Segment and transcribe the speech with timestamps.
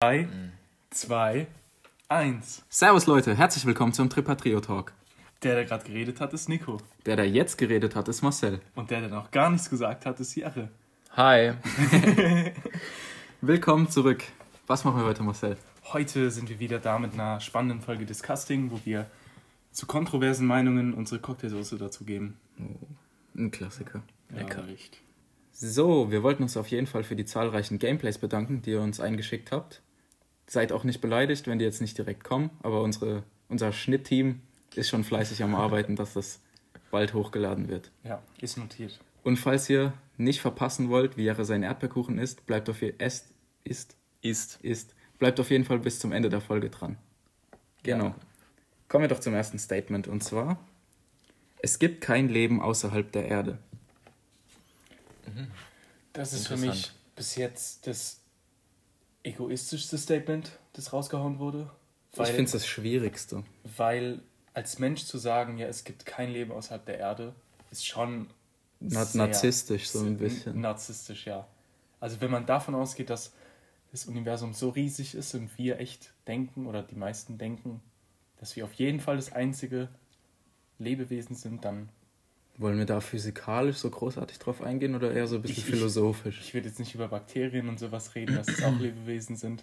[0.00, 0.28] 3,
[0.90, 1.48] 2,
[2.08, 2.64] 1.
[2.68, 4.92] Servus Leute, herzlich willkommen zum Tripatrio Talk.
[5.42, 6.78] Der, der gerade geredet hat, ist Nico.
[7.04, 8.60] Der, der jetzt geredet hat, ist Marcel.
[8.76, 10.68] Und der, der noch gar nichts gesagt hat, ist Jere.
[11.16, 11.54] Hi.
[13.40, 14.22] Willkommen zurück.
[14.68, 15.56] Was machen wir heute, Marcel?
[15.92, 19.10] Heute sind wir wieder da mit einer spannenden Folge Disgusting, wo wir
[19.72, 22.38] zu kontroversen Meinungen unsere Cocktailsoße dazu geben.
[23.36, 24.04] Ein Klassiker.
[24.28, 24.64] Lecker.
[24.64, 24.76] Ja.
[25.50, 29.00] So, wir wollten uns auf jeden Fall für die zahlreichen Gameplays bedanken, die ihr uns
[29.00, 29.82] eingeschickt habt.
[30.48, 34.40] Seid auch nicht beleidigt, wenn die jetzt nicht direkt kommen, aber unsere, unser Schnittteam
[34.74, 36.40] ist schon fleißig am Arbeiten, dass das
[36.90, 37.90] bald hochgeladen wird.
[38.02, 38.98] Ja, ist notiert.
[39.22, 43.26] Und falls ihr nicht verpassen wollt, wie Jere sein Erdbeerkuchen isst, bleibt auf jeden ist,
[43.64, 44.58] ist, Ist.
[44.62, 46.96] ist, bleibt auf jeden Fall bis zum Ende der Folge dran.
[47.82, 48.06] Genau.
[48.06, 48.14] Ja.
[48.88, 50.58] Kommen wir doch zum ersten Statement und zwar:
[51.60, 53.58] Es gibt kein Leben außerhalb der Erde.
[56.14, 58.20] Das ist für mich bis jetzt das
[59.28, 61.70] egoistischste Statement, das rausgehauen wurde.
[62.12, 63.44] ich finde es das Schwierigste.
[63.76, 64.20] weil
[64.54, 67.34] als Mensch zu sagen, ja, es gibt kein Leben außerhalb der Erde,
[67.70, 68.28] ist schon
[68.80, 70.60] Na- narzisstisch so ein bisschen.
[70.60, 71.46] Narzisstisch, ja.
[72.00, 73.32] Also wenn man davon ausgeht, dass
[73.92, 77.80] das Universum so riesig ist und wir echt denken oder die meisten denken,
[78.38, 79.88] dass wir auf jeden Fall das einzige
[80.78, 81.88] Lebewesen sind, dann
[82.58, 85.74] Wollen wir da physikalisch so großartig drauf eingehen oder eher so ein bisschen Ich- ich-
[85.74, 86.40] philosophisch?
[86.40, 89.62] ich will jetzt nicht über Bakterien und sowas reden, dass es auch Lebewesen sind.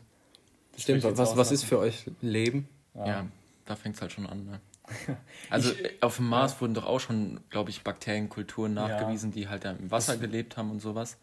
[0.71, 2.67] Das Stimmt, ich was, was ist für euch Leben?
[2.95, 3.25] Ja,
[3.65, 4.45] da fängt es halt schon an.
[4.45, 4.59] Ne?
[5.49, 9.71] Also auf dem Mars wurden doch auch schon, glaube ich, Bakterienkulturen nachgewiesen, die halt da
[9.71, 11.17] im Wasser Das- gelebt haben und sowas.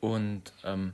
[0.00, 0.92] Und ähm,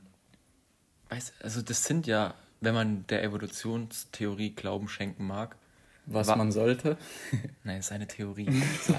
[1.08, 5.56] weiß, also das sind ja, wenn man der Evolutionstheorie Glauben schenken mag,
[6.06, 6.96] Was Wa- man sollte?
[7.64, 8.48] Nein, ist eine Theorie.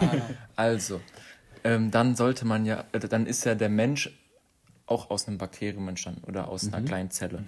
[0.56, 1.02] also,
[1.64, 4.12] ähm, dann sollte man ja, äh, dann ist ja der Mensch
[4.86, 7.44] auch aus einem Bakterium entstanden oder aus einer kleinen Zelle.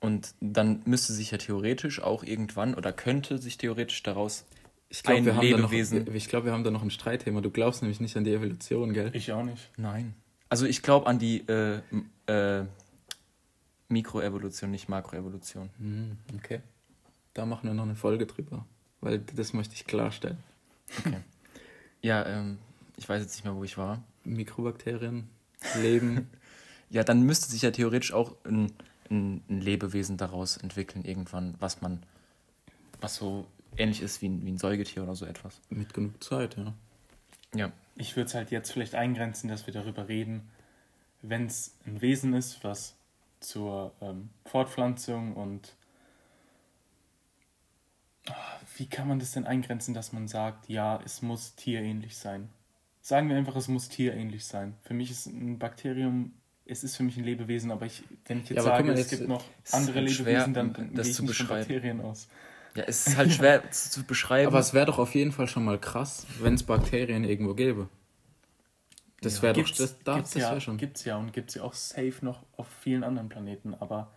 [0.00, 4.44] Und dann müsste sich ja theoretisch auch irgendwann oder könnte sich theoretisch daraus
[4.90, 6.14] Ich glaube, ein wir, haben da noch- Lebewesen.
[6.14, 7.40] ich glaub, wir haben da noch ein Streitthema.
[7.40, 9.10] Du glaubst nämlich nicht an die Evolution, gell?
[9.14, 9.70] Ich auch nicht.
[9.78, 10.14] Nein.
[10.50, 11.80] Also ich glaube an die äh,
[12.26, 12.64] äh,
[13.88, 15.70] Mikroevolution, nicht Makroevolution.
[15.78, 16.60] Hm, okay.
[17.34, 18.66] Da machen wir noch eine Folge drüber.
[19.06, 20.38] Weil das möchte ich klarstellen.
[20.98, 21.20] Okay.
[22.02, 22.58] ja, ähm,
[22.96, 24.02] ich weiß jetzt nicht mehr, wo ich war.
[24.24, 25.28] Mikrobakterien,
[25.80, 26.28] Leben.
[26.88, 28.72] Ja, dann müsste sich ja theoretisch auch ein,
[29.10, 32.00] ein, ein Lebewesen daraus entwickeln, irgendwann, was man,
[33.00, 33.44] was so
[33.76, 35.60] ähnlich ist wie ein, wie ein Säugetier oder so etwas.
[35.68, 36.72] mit genug Zeit, ja.
[37.56, 37.72] Ja.
[37.96, 40.48] Ich würde es halt jetzt vielleicht eingrenzen, dass wir darüber reden,
[41.22, 42.94] wenn es ein Wesen ist, was
[43.40, 45.74] zur ähm, Fortpflanzung und
[48.28, 52.48] Ah, wie kann man das denn eingrenzen, dass man sagt, ja, es muss tierähnlich sein?
[53.00, 54.74] Sagen wir einfach, es muss tierähnlich sein.
[54.82, 56.32] Für mich ist ein Bakterium,
[56.64, 59.10] es ist für mich ein Lebewesen, aber ich, wenn ich jetzt Ja, sage, mal, es
[59.10, 61.36] jetzt- gibt noch es andere halt schwer, Lebewesen, dann, dann das gehe ich zu nicht
[61.36, 61.60] von beschreiben.
[61.68, 62.28] Bakterien aus.
[62.74, 64.48] Ja, es ist halt schwer zu zu beschreiben.
[64.48, 67.88] Aber es wäre doch auf jeden Fall schon mal krass, wenn es Bakterien irgendwo gäbe.
[69.22, 70.76] Das wäre doch, das, das, gibt's das ja, schon.
[70.76, 73.74] Gibt's ja und gibt's ja auch safe noch auf vielen anderen Planeten.
[73.74, 74.12] Aber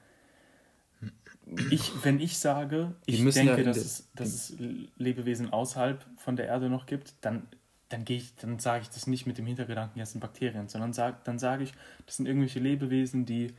[1.70, 4.54] ich, wenn ich sage, ich ja denke, in dass, es, dass es
[4.98, 7.48] Lebewesen außerhalb von der Erde noch gibt, dann,
[7.90, 10.68] dann gehe ich, dann sage ich das nicht mit dem Hintergedanken, ja, es sind Bakterien,
[10.70, 11.74] sondern sag, dann sage ich,
[12.06, 13.54] das sind irgendwelche Lebewesen, die,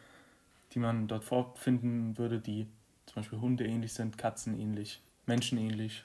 [0.73, 2.67] die man dort vorfinden würde, die
[3.07, 6.05] zum Beispiel Hunde ähnlich sind, Katzen ähnlich, Menschen ähnlich,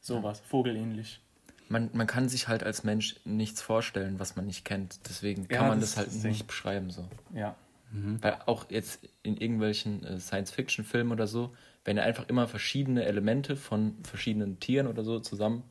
[0.00, 1.20] sowas, Vogel ähnlich.
[1.68, 5.08] man, man kann sich halt als Mensch nichts vorstellen, was man nicht kennt.
[5.08, 7.08] Deswegen Ja, kann man das das, halt das nicht beschreiben so.
[7.32, 7.56] Ja.
[8.20, 11.54] Weil auch jetzt in irgendwelchen äh, Science-Fiction-Filmen oder so,
[11.84, 15.64] werden ja einfach immer verschiedene Elemente von verschiedenen Tieren oder so zusammen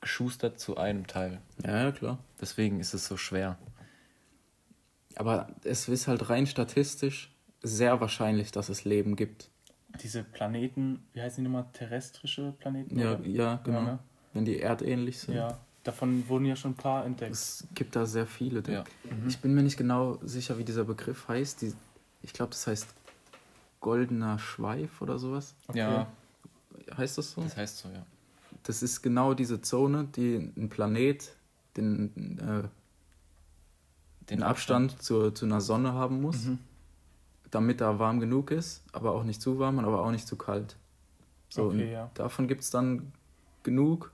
[0.00, 1.40] geschustert zu einem Teil.
[1.64, 2.18] Ja, ja, klar.
[2.40, 3.58] Deswegen ist es so schwer.
[5.14, 9.50] Aber es ist halt rein statistisch sehr wahrscheinlich, dass es Leben gibt.
[10.02, 12.98] diese Planeten, wie heißen die nochmal, terrestrische Planeten?
[12.98, 13.26] Ja, oder?
[13.26, 13.78] ja genau.
[13.78, 13.98] Ja, ne?
[14.32, 15.34] Wenn die erdähnlich sind.
[15.34, 17.32] ja, davon wurden ja schon ein paar entdeckt.
[17.32, 18.62] Es gibt da sehr viele.
[18.70, 18.84] Ja.
[19.26, 21.62] Ich bin mir nicht genau sicher, wie dieser Begriff heißt.
[21.62, 21.72] Die,
[22.22, 22.88] ich glaube, das heißt
[23.80, 25.54] goldener Schweif oder sowas.
[25.68, 25.78] Okay.
[25.78, 26.06] Ja,
[26.96, 27.42] Heißt das so?
[27.42, 28.04] das heißt so, ja.
[28.64, 31.34] Das ist genau diese Zone, die ein Planet
[31.76, 32.68] den, äh,
[34.30, 36.58] den Abstand zu, zu einer Sonne haben muss, Mhm.
[37.50, 40.36] damit er warm genug ist, aber auch nicht zu warm und aber auch nicht zu
[40.36, 40.76] kalt.
[41.48, 42.10] So, Okay, ja.
[42.14, 43.12] davon gibt es dann
[43.62, 44.12] genug.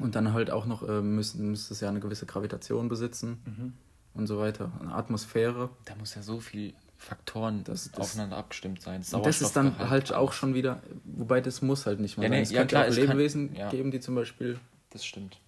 [0.00, 3.72] Und dann halt auch noch äh, müssen, müsste es ja eine gewisse Gravitation besitzen Mhm.
[4.14, 4.72] und so weiter.
[4.80, 5.70] Eine Atmosphäre.
[5.84, 9.02] Da muss ja so viel Faktoren Das- das- aufeinander abgestimmt sein.
[9.12, 12.28] Und das ist dann halt auch schon wieder, wobei das muss halt nicht mal Ja,
[12.30, 12.36] sein.
[12.38, 13.68] nee, es ja, könnte klar, auch es kann- Lebewesen ja.
[13.70, 14.58] geben, die zum Beispiel
[14.90, 15.38] Das stimmt.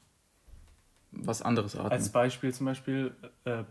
[1.13, 1.93] was anderes atmen.
[1.93, 3.13] Als Beispiel zum Beispiel
[3.45, 3.65] äh,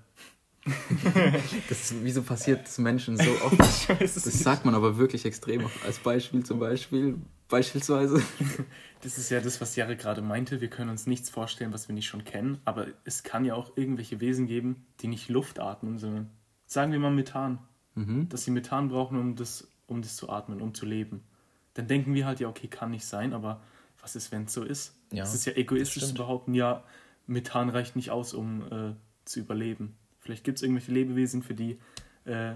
[1.69, 3.59] das, wieso passiert das Menschen so oft?
[3.99, 5.85] das sagt man aber wirklich extrem oft.
[5.85, 7.17] Als Beispiel zum Beispiel,
[7.49, 8.21] beispielsweise.
[9.01, 10.61] Das ist ja das, was Jare gerade meinte.
[10.61, 12.57] Wir können uns nichts vorstellen, was wir nicht schon kennen.
[12.65, 16.31] Aber es kann ja auch irgendwelche Wesen geben, die nicht Luft atmen, sondern
[16.65, 17.59] sagen wir mal Methan.
[17.93, 18.29] Mhm.
[18.29, 21.23] Dass sie Methan brauchen, um das, um das zu atmen, um zu leben.
[21.75, 23.61] Dann denken wir halt, ja, okay, kann nicht sein, aber
[24.01, 24.95] was ist, wenn es so ist?
[25.11, 26.83] Ja, es ist ja egoistisch zu behaupten, ja,
[27.27, 28.95] Methan reicht nicht aus, um äh,
[29.25, 29.95] zu überleben.
[30.19, 31.79] Vielleicht gibt es irgendwelche Lebewesen, für die
[32.25, 32.53] äh,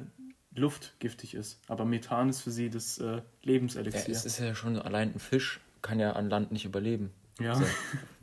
[0.55, 4.05] Luft giftig ist, aber Methan ist für sie das äh, Lebenselixier.
[4.05, 7.11] Ja, es ist ja schon allein ein Fisch, kann ja an Land nicht überleben.
[7.39, 7.51] Ja.
[7.51, 7.65] Also,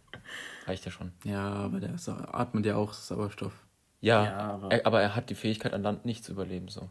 [0.66, 1.12] reicht ja schon.
[1.24, 1.94] Ja, aber der
[2.32, 3.52] atmet ja auch Sauerstoff.
[4.00, 6.68] Ja, ja aber, er, aber, er, hat die Fähigkeit, an Land nicht zu überleben.
[6.68, 6.90] So.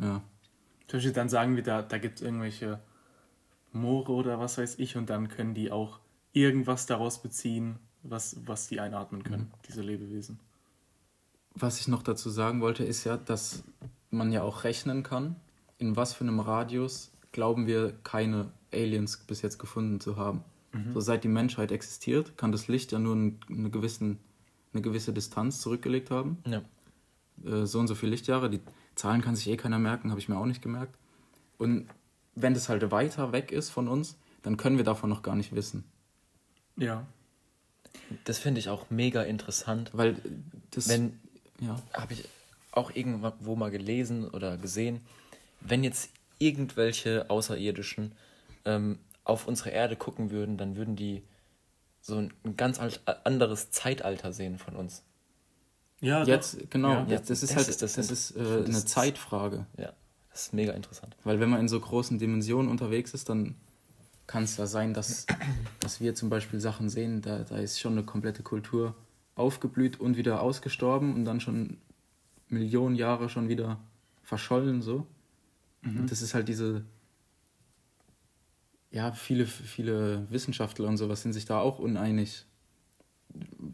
[0.00, 0.22] Ja.
[0.86, 2.80] Zum Beispiel dann sagen wir, da, da gibt es irgendwelche
[3.72, 5.98] Moore oder was weiß ich und dann können die auch
[6.32, 9.66] irgendwas daraus beziehen, was, was die einatmen können, mhm.
[9.68, 10.38] diese Lebewesen.
[11.54, 13.62] Was ich noch dazu sagen wollte, ist ja, dass
[14.14, 15.36] man ja auch rechnen kann,
[15.78, 20.44] in was für einem Radius glauben wir keine Aliens bis jetzt gefunden zu haben.
[20.72, 20.92] Mhm.
[20.92, 24.18] So seit die Menschheit existiert, kann das Licht ja nur eine, gewissen,
[24.72, 26.38] eine gewisse Distanz zurückgelegt haben.
[26.46, 26.62] Ja.
[27.44, 28.50] Äh, so und so viele Lichtjahre.
[28.50, 28.60] Die
[28.94, 30.96] Zahlen kann sich eh keiner merken, habe ich mir auch nicht gemerkt.
[31.58, 31.88] Und
[32.34, 35.54] wenn das halt weiter weg ist von uns, dann können wir davon noch gar nicht
[35.54, 35.84] wissen.
[36.76, 37.06] Ja.
[38.24, 40.16] Das finde ich auch mega interessant, weil
[40.70, 41.20] das, wenn,
[41.60, 41.80] ja.
[41.92, 42.28] habe ich
[42.76, 45.00] auch irgendwo mal gelesen oder gesehen,
[45.60, 48.12] wenn jetzt irgendwelche Außerirdischen
[48.64, 51.22] ähm, auf unsere Erde gucken würden, dann würden die
[52.00, 52.78] so ein ganz
[53.24, 55.02] anderes Zeitalter sehen von uns.
[56.00, 56.70] Ja, jetzt, doch.
[56.70, 56.92] genau.
[56.92, 59.66] Ja, jetzt, das ist das halt ist das, das ist, äh, eine Zeitfrage.
[59.78, 59.94] Ja,
[60.30, 61.16] das ist mega interessant.
[61.24, 63.54] Weil wenn man in so großen Dimensionen unterwegs ist, dann
[64.26, 65.26] kann es ja sein, dass,
[65.80, 68.94] dass wir zum Beispiel Sachen sehen, da, da ist schon eine komplette Kultur
[69.34, 71.78] aufgeblüht und wieder ausgestorben und dann schon
[72.48, 73.80] Millionen Jahre schon wieder
[74.22, 75.06] verschollen so.
[75.82, 76.06] Mhm.
[76.06, 76.84] Das ist halt diese,
[78.90, 82.46] ja, viele, viele Wissenschaftler und sowas sind sich da auch uneinig,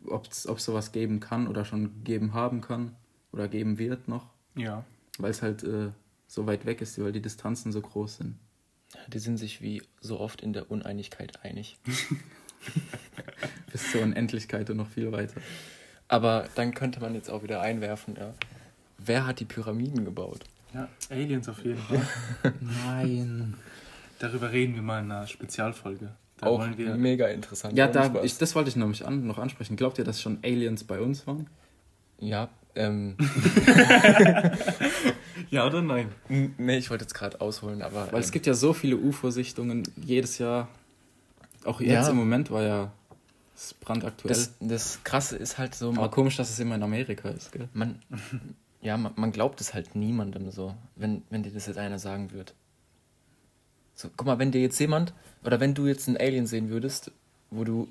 [0.07, 2.97] ob es sowas geben kann oder schon geben haben kann
[3.33, 4.31] oder geben wird noch.
[4.57, 4.85] Ja.
[5.19, 5.91] Weil es halt äh,
[6.27, 8.39] so weit weg ist, weil die Distanzen so groß sind.
[9.09, 11.79] Die sind sich wie so oft in der Uneinigkeit einig.
[13.73, 15.41] Bis zur Unendlichkeit und noch viel weiter.
[16.09, 18.35] Aber dann könnte man jetzt auch wieder einwerfen, ja.
[19.05, 20.45] Wer hat die Pyramiden gebaut?
[20.75, 22.07] Ja, Aliens auf jeden Fall.
[22.61, 23.55] Nein.
[24.19, 26.11] Darüber reden wir mal in einer Spezialfolge.
[26.37, 26.95] Da auch wir...
[26.95, 27.77] mega interessant.
[27.77, 29.77] Ja, da, ich, das wollte ich nämlich an, noch ansprechen.
[29.77, 31.49] Glaubt ihr, dass schon Aliens bei uns waren?
[32.19, 33.17] Ja, ähm.
[35.51, 36.09] ja oder nein?
[36.29, 38.07] Nee, ich wollte jetzt gerade ausholen, aber.
[38.07, 40.69] Weil ähm, es gibt ja so viele UFO-Sichtungen jedes Jahr.
[41.65, 42.11] Auch jetzt ja.
[42.11, 42.93] im Moment war ja
[43.55, 44.29] das brandaktuell.
[44.29, 45.91] Das, das Krasse ist halt so.
[45.91, 47.69] Aber komisch, dass es immer in Amerika ist, gell?
[47.75, 48.01] Man,
[48.83, 52.33] ja, man, man glaubt es halt niemandem so, wenn, wenn dir das jetzt einer sagen
[52.33, 52.55] wird.
[53.95, 55.13] So, guck mal, wenn dir jetzt jemand,
[55.45, 57.13] oder wenn du jetzt einen Alien sehen würdest,
[57.51, 57.89] wo du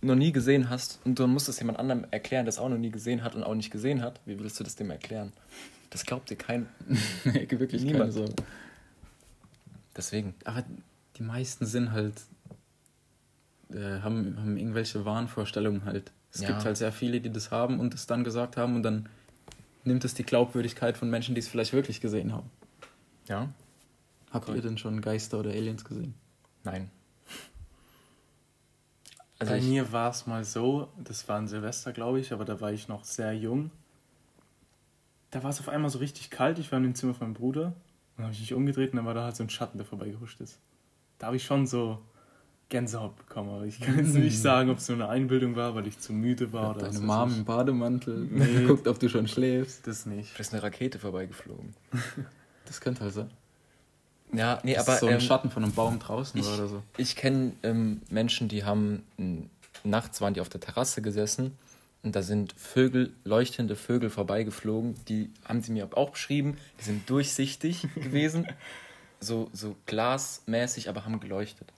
[0.00, 2.90] noch nie gesehen hast und du musst es jemand anderem erklären, es auch noch nie
[2.90, 5.32] gesehen hat und auch nicht gesehen hat, wie willst du das dem erklären?
[5.90, 6.68] Das glaubt dir kein.
[7.24, 8.12] nee, wirklich niemand.
[8.12, 8.26] so.
[9.96, 10.34] Deswegen.
[10.44, 10.64] Aber
[11.16, 12.14] die meisten sind halt.
[13.72, 16.12] Äh, haben, haben irgendwelche Wahnvorstellungen halt.
[16.34, 16.48] Es ja.
[16.48, 19.08] gibt halt sehr viele, die das haben und es dann gesagt haben und dann
[19.84, 22.50] nimmt es die Glaubwürdigkeit von Menschen, die es vielleicht wirklich gesehen haben.
[23.28, 23.48] Ja.
[24.32, 24.56] Habt cool.
[24.56, 26.14] ihr denn schon Geister oder Aliens gesehen?
[26.64, 26.90] Nein.
[29.38, 32.60] Also Bei mir war es mal so, das war ein Silvester, glaube ich, aber da
[32.60, 33.70] war ich noch sehr jung.
[35.30, 36.58] Da war es auf einmal so richtig kalt.
[36.58, 37.74] Ich war in dem Zimmer von meinem Bruder.
[38.16, 40.40] Dann habe ich mich umgedreht und dann war da halt so ein Schatten, der vorbeigehuscht
[40.40, 40.58] ist.
[41.18, 42.00] Da habe ich schon so
[42.68, 43.50] Gänsehaut bekommen.
[43.50, 46.12] Aber ich kann jetzt nicht sagen, ob es nur eine Einbildung war, weil ich zu
[46.12, 46.76] müde war.
[46.76, 48.64] Oder deine Mom im Bademantel nee.
[48.66, 49.86] guckt, ob du schon schläfst.
[49.86, 50.34] Das nicht.
[50.34, 51.74] Da ist eine Rakete vorbeigeflogen.
[52.66, 53.30] das könnte halt sein.
[54.32, 54.96] Ja, nee, aber.
[54.96, 56.82] so ein ähm, Schatten von einem Baum draußen ich, oder so.
[56.96, 59.04] Ich kenne ähm, Menschen, die haben.
[59.82, 61.52] Nachts waren die auf der Terrasse gesessen
[62.04, 64.94] und da sind Vögel, leuchtende Vögel vorbeigeflogen.
[65.08, 66.58] Die haben sie mir auch beschrieben.
[66.78, 68.46] Die sind durchsichtig gewesen.
[69.20, 71.72] So, so glasmäßig, aber haben geleuchtet.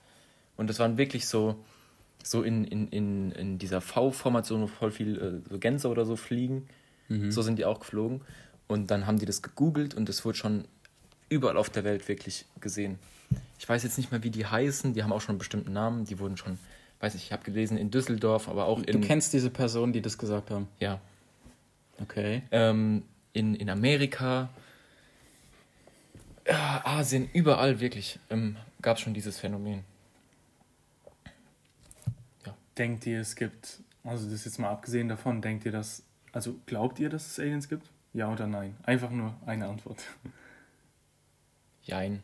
[0.57, 1.55] Und das waren wirklich so,
[2.23, 6.15] so in, in, in, in dieser V-Formation, wo voll viel äh, so Gänse oder so
[6.15, 6.67] fliegen.
[7.07, 7.31] Mhm.
[7.31, 8.21] So sind die auch geflogen.
[8.67, 10.65] Und dann haben die das gegoogelt und es wurde schon
[11.29, 12.99] überall auf der Welt wirklich gesehen.
[13.59, 16.05] Ich weiß jetzt nicht mehr, wie die heißen, die haben auch schon einen bestimmten Namen,
[16.05, 16.57] die wurden schon,
[16.99, 18.99] weiß ich, ich habe gelesen in Düsseldorf, aber auch in.
[18.99, 20.67] Du kennst diese Personen, die das gesagt haben?
[20.79, 20.99] Ja.
[22.01, 22.43] Okay.
[22.51, 24.49] Ähm, in, in Amerika,
[26.47, 29.83] ja, Asien, überall wirklich ähm, gab es schon dieses Phänomen.
[32.77, 36.59] Denkt ihr, es gibt, also das ist jetzt mal abgesehen davon, denkt ihr, dass Also
[36.65, 37.89] glaubt ihr, dass es Aliens gibt?
[38.13, 38.75] Ja oder nein?
[38.83, 40.03] Einfach nur eine Antwort.
[41.83, 42.21] Jein.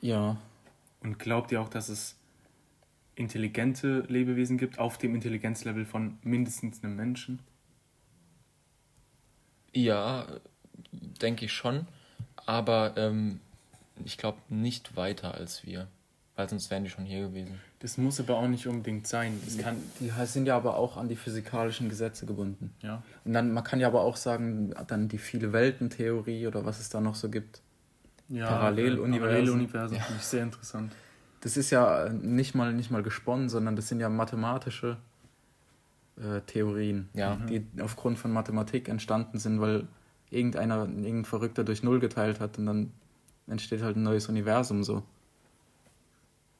[0.00, 0.36] Ja.
[1.00, 2.16] Und glaubt ihr auch, dass es
[3.16, 7.40] intelligente Lebewesen gibt auf dem Intelligenzlevel von mindestens einem Menschen?
[9.72, 10.26] Ja,
[10.92, 11.86] denke ich schon.
[12.46, 13.40] Aber ähm,
[14.04, 15.88] ich glaube nicht weiter als wir.
[16.36, 17.60] Weil sonst wären die schon hier gewesen.
[17.80, 19.38] Das muss aber auch nicht unbedingt sein.
[19.44, 22.72] Das kann, Die sind ja aber auch an die physikalischen Gesetze gebunden.
[22.82, 23.02] ja.
[23.24, 26.88] Und dann, man kann ja aber auch sagen, dann die viele Welten-Theorie oder was es
[26.88, 27.60] da noch so gibt.
[28.28, 29.20] ja Paralleluniversen.
[29.20, 30.92] Paralleluniversen finde ich sehr interessant.
[31.40, 34.96] Das ist ja nicht mal, nicht mal gesponnen, sondern das sind ja mathematische
[36.20, 37.36] äh, Theorien, Ja.
[37.48, 39.86] die aufgrund von Mathematik entstanden sind, weil
[40.30, 42.92] irgendeiner, irgendein Verrückter durch Null geteilt hat und dann
[43.46, 45.04] entsteht halt ein neues Universum so.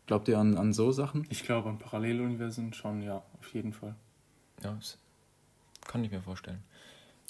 [0.08, 1.26] Glaubt ihr an, an so Sachen?
[1.28, 3.94] Ich glaube an Paralleluniversen schon, ja, auf jeden Fall.
[4.64, 4.96] Ja, das
[5.86, 6.62] kann ich mir vorstellen.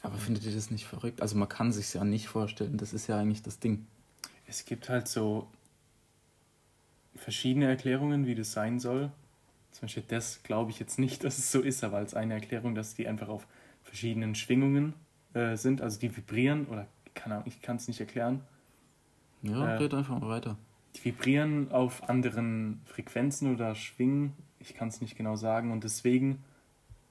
[0.02, 1.20] Aber findet ihr das nicht verrückt?
[1.20, 3.88] Also man kann sich ja nicht vorstellen, das ist ja eigentlich das Ding.
[4.46, 5.48] Es gibt halt so
[7.16, 9.10] verschiedene Erklärungen, wie das sein soll.
[9.72, 12.76] Zum Beispiel das glaube ich jetzt nicht, dass es so ist, aber als eine Erklärung,
[12.76, 13.48] dass die einfach auf
[13.82, 14.94] verschiedenen Schwingungen
[15.34, 18.42] äh, sind, also die vibrieren oder keine Ahnung, ich kann es nicht erklären.
[19.42, 20.56] Ja, Äh, red einfach mal weiter.
[21.04, 26.42] Vibrieren auf anderen Frequenzen oder Schwingen, ich kann es nicht genau sagen und deswegen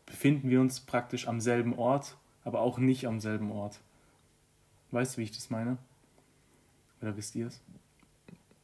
[0.05, 3.79] befinden wir uns praktisch am selben Ort, aber auch nicht am selben Ort.
[4.91, 5.77] Weißt du, wie ich das meine?
[7.01, 7.61] Oder wisst ihr es?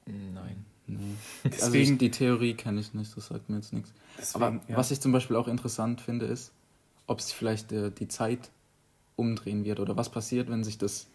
[0.06, 0.66] Nein.
[0.88, 0.98] Nee.
[1.46, 3.94] Also Deswegen- ich, die Theorie kenne ich nicht, das sagt mir jetzt nichts.
[4.18, 4.78] Deswegen, Aber ja.
[4.78, 6.52] was ich zum Beispiel auch interessant finde, ist,
[7.08, 8.52] ob es vielleicht äh, die Zeit
[9.16, 11.08] umdrehen wird oder was passiert, wenn sich das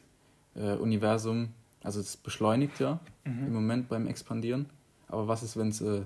[0.54, 1.50] äh, Universum,
[1.82, 3.46] also es beschleunigt ja Mhm.
[3.46, 4.66] im Moment beim Expandieren,
[5.08, 6.02] aber was ist, wenn es äh,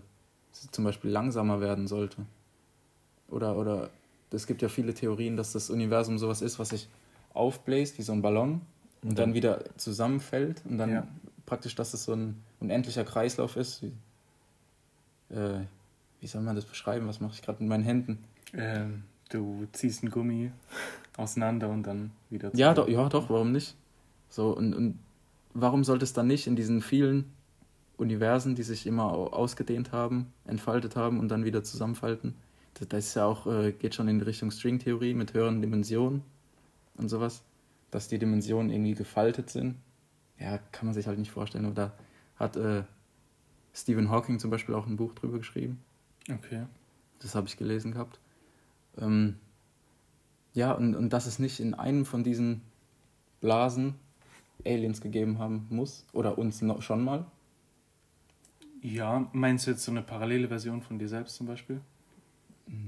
[0.71, 2.19] zum Beispiel langsamer werden sollte?
[3.29, 3.91] Oder, oder
[4.31, 6.89] es gibt ja viele Theorien, dass das Universum sowas ist, was sich
[7.35, 8.61] aufbläst wie so ein Ballon
[9.03, 11.07] und dann wieder zusammenfällt und dann Ja.
[11.47, 13.83] praktisch, dass es so ein unendlicher Kreislauf ist.
[13.83, 13.93] Wie,
[15.35, 15.61] äh,
[16.21, 17.09] wie soll man das beschreiben?
[17.09, 18.19] Was mache ich gerade mit meinen Händen?
[18.53, 20.51] Ähm, du ziehst ein Gummi
[21.17, 22.77] auseinander und dann wieder Ja, zusammen.
[22.77, 23.75] doch, ja, doch, warum nicht?
[24.29, 24.99] So, und, und
[25.55, 27.33] warum sollte es dann nicht in diesen vielen
[27.97, 32.35] Universen, die sich immer au- ausgedehnt haben, entfaltet haben und dann wieder zusammenfalten?
[32.75, 36.23] Das, ist ja auch, äh, geht schon in Richtung Stringtheorie mit höheren Dimensionen
[36.97, 37.43] und sowas,
[37.91, 39.77] dass die Dimensionen irgendwie gefaltet sind.
[40.39, 41.67] Ja, kann man sich halt nicht vorstellen.
[41.67, 41.93] Aber da
[42.37, 42.85] hat äh,
[43.75, 45.83] Stephen Hawking zum Beispiel auch ein Buch drüber geschrieben.
[46.31, 46.67] Okay.
[47.21, 48.19] Das habe ich gelesen gehabt.
[48.99, 49.37] Ähm,
[50.55, 52.63] ja, und, und dass es nicht in einem von diesen
[53.41, 53.95] Blasen
[54.65, 56.05] Aliens gegeben haben muss.
[56.13, 57.25] Oder uns noch, schon mal.
[58.83, 61.81] Ja, meinst du jetzt so eine parallele Version von dir selbst zum Beispiel?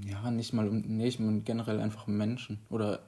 [0.06, 2.59] Ja, nicht mal, um- nee, ich meine generell einfach Menschen.
[2.71, 3.00] Oder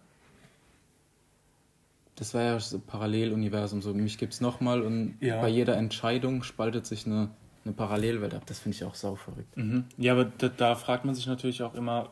[2.16, 3.82] das wäre ja so Paralleluniversum.
[3.82, 5.40] So, mich gibt es nochmal und Ja.
[5.40, 7.30] bei jeder Entscheidung spaltet sich eine,
[7.64, 8.42] eine Parallelwelt ab.
[8.46, 9.54] Das finde ich auch sauverrückt.
[9.98, 12.10] Ja, aber da, da fragt man sich natürlich auch immer,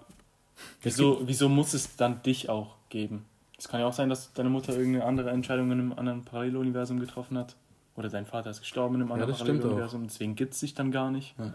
[0.83, 3.25] wieso, wieso muss es dann dich auch geben?
[3.65, 7.01] Es kann ja auch sein, dass deine Mutter irgendeine andere Entscheidung in einem anderen Paralleluniversum
[7.01, 7.57] getroffen hat.
[7.97, 10.75] Oder dein Vater ist gestorben in einem Ja, anderen stimmt Paralleluniversum, deswegen gibt es dich
[10.75, 11.35] dann gar nicht.
[11.39, 11.55] Ja.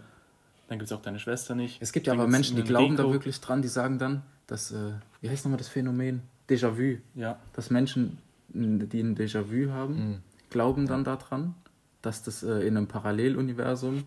[0.66, 1.80] Dann gibt es auch deine Schwester nicht.
[1.80, 3.12] Es gibt ja aber Menschen, die glauben da Rico.
[3.12, 6.22] wirklich dran, die sagen dann, dass, äh, wie heißt nochmal das Phänomen?
[6.48, 6.98] Déjà-vu.
[7.14, 10.18] Ja, dass Menschen, die ein Déjà-vu haben, Mhm.
[10.50, 11.54] glauben dann daran,
[12.02, 14.02] dass das äh, in einem Paralleluniversum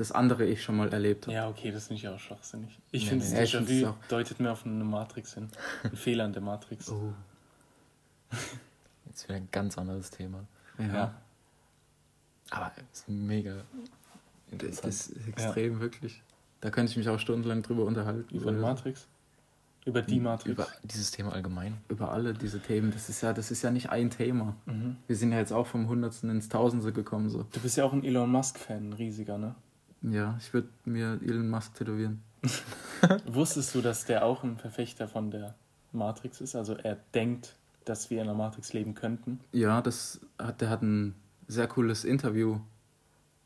[0.00, 1.34] das andere ich schon mal erlebt habe.
[1.34, 2.78] ja, okay, das finde ich auch schwachsinnig.
[2.90, 5.50] Ich Nee, finde, nee, das Déjà-vu auch- deutet mir auf eine Matrix hin.
[5.82, 6.88] Ein Fehler in der Matrix.
[6.90, 7.12] Oh.
[9.06, 10.44] Jetzt wieder ein ganz anderes Thema.
[10.78, 11.14] Ja, Ja.
[12.50, 13.54] Aber es ist mega
[14.50, 14.92] das interessant.
[14.92, 16.22] ist extrem, wirklich.
[16.60, 18.34] Da könnte ich mich auch stundenlang drüber unterhalten.
[18.34, 19.06] Über die Matrix?
[19.84, 20.50] Über die Matrix?
[20.50, 21.76] Über, Dieses Thema allgemein.
[21.88, 22.90] über alle diese Themen.
[22.92, 24.56] Das ist ja, das ist ja nicht ein Thema.
[24.66, 24.96] Mhm.
[25.06, 27.28] Wir sind ja jetzt auch vom Hundertsten ins Tausendste gekommen.
[27.30, 27.44] So.
[27.44, 29.54] Du bist ja auch ein Elon Musk-Fan, ein riesiger, ne?
[30.02, 32.22] Ja, ich würde mir Elon Musk tätowieren.
[33.26, 35.54] Wusstest du, dass der auch ein Verfechter von der
[35.92, 36.56] Matrix ist?
[36.56, 37.54] Also er denkt,
[37.84, 39.40] dass wir in der Matrix leben könnten.
[39.52, 41.14] Ja, das hat, der hat ein
[41.48, 42.60] sehr cooles Interview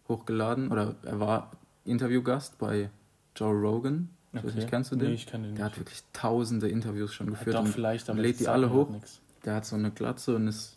[0.08, 0.70] hochgeladen.
[0.70, 1.50] Oder er war
[1.84, 2.90] Interviewgast bei
[3.36, 4.10] Joe Rogan.
[4.32, 5.08] Ich weiß nicht, kennst du den?
[5.10, 5.80] Nee, ich kann den Der hat nicht.
[5.80, 7.56] wirklich tausende Interviews schon Ja, geführt.
[7.56, 8.90] Doch, und vielleicht, aber lädt die alle mir halt hoch.
[8.90, 9.20] nix.
[9.44, 10.76] Der hat so eine Glatze und ist,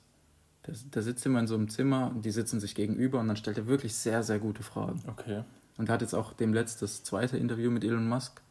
[0.67, 3.37] der, der sitzt immer in so einem Zimmer und die sitzen sich gegenüber und dann
[3.37, 5.01] stellt er wirklich sehr, sehr gute Fragen.
[5.07, 5.43] Okay.
[5.77, 8.41] Und er hat jetzt auch dem letzten das zweite Interview mit Elon Musk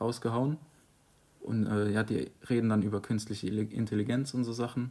[0.00, 0.56] rausgehauen.
[1.40, 4.90] Und äh, ja, die reden dann über künstliche Intelligenz und so Sachen,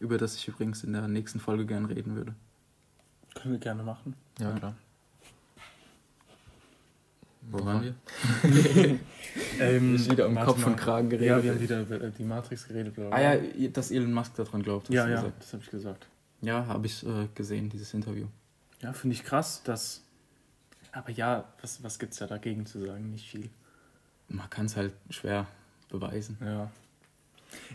[0.00, 2.34] über das ich übrigens in der nächsten Folge gern reden würde.
[3.34, 4.14] Können wir gerne machen.
[4.38, 4.56] Ja, Ja.
[4.58, 4.74] klar.
[7.50, 7.94] Wo waren wir?
[9.60, 10.76] Ähm, Ist wieder um warte Kopf und.
[10.76, 11.28] Kragen geredet.
[11.28, 12.94] Ja, wir haben wieder über die Matrix geredet.
[12.94, 14.88] Bla, bla, Ah ja, dass Elon Musk daran glaubt.
[14.88, 15.42] hast ja, du ja, gesagt.
[15.42, 16.06] das habe ich gesagt.
[16.40, 18.26] Ja, habe ich äh, gesehen, dieses Interview.
[18.80, 20.02] Ja, finde ich krass, dass.
[20.92, 23.10] Aber ja, was, was gibt es da dagegen zu sagen?
[23.10, 23.50] Nicht viel.
[24.28, 25.46] Man kann es halt schwer
[25.90, 26.36] beweisen.
[26.40, 26.70] Ja.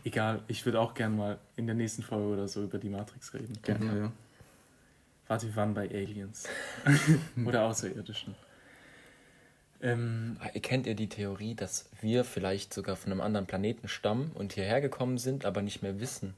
[0.03, 3.33] Egal, ich würde auch gern mal in der nächsten Folge oder so über die Matrix
[3.33, 3.57] reden.
[3.63, 4.11] Gerne, ja.
[5.27, 6.47] Warte, wir waren bei Aliens.
[7.45, 8.35] oder Außerirdischen.
[9.81, 14.31] Ähm, Ah, Kennt ihr die Theorie, dass wir vielleicht sogar von einem anderen Planeten stammen
[14.35, 16.33] und hierher gekommen sind, aber nicht mehr wissen?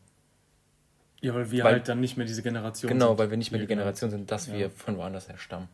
[1.22, 3.17] ja, weil wir Weil- halt dann nicht mehr diese Generation Genau, sind.
[3.17, 3.79] weil wir nicht mehr die genau.
[3.79, 4.53] Generation sind, dass Ja.
[4.53, 5.67] wir von woanders her stammen.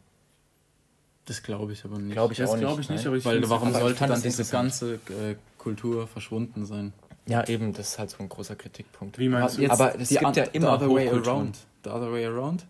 [1.31, 2.11] Das glaube ich aber nicht.
[2.11, 2.61] Glaube ich Das auch nicht.
[2.65, 6.65] glaube ich nicht, aber ich Weil warum sollte dann das diese ganze äh, Kultur verschwunden
[6.65, 6.91] sein?
[7.25, 9.17] Ja, eben, das ist halt so ein großer Kritikpunkt.
[9.17, 9.61] Wie meinst du?
[9.61, 11.57] Jetzt- aber es gibt ja immer the other way around.
[11.85, 12.65] The other way around.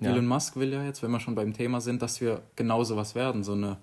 [0.00, 0.10] Ja.
[0.10, 3.14] Elon Musk will ja jetzt, wenn wir schon beim Thema sind, dass wir genauso was
[3.14, 3.76] werden, so eine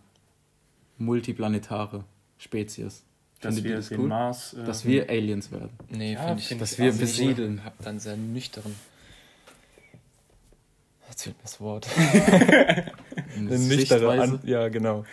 [0.98, 2.04] multiplanetare
[2.38, 3.04] Spezies.
[3.40, 4.08] dass Findet wir das den cool?
[4.10, 4.56] Mars.
[4.56, 5.70] Äh, Dass wir Aliens werden.
[5.90, 7.64] Nee, Ja, finde ich, find dass ich wir besiedeln.
[7.64, 8.76] Hab dann sehr nüchtern.
[11.10, 11.88] Jetzt fehlt mir das Wort.
[13.38, 14.22] Eine nüchterne.
[14.22, 15.06] An Ja, genau.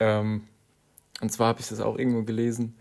[0.00, 0.42] Ähm,
[1.20, 2.74] und zwar habe ich das auch irgendwo gelesen,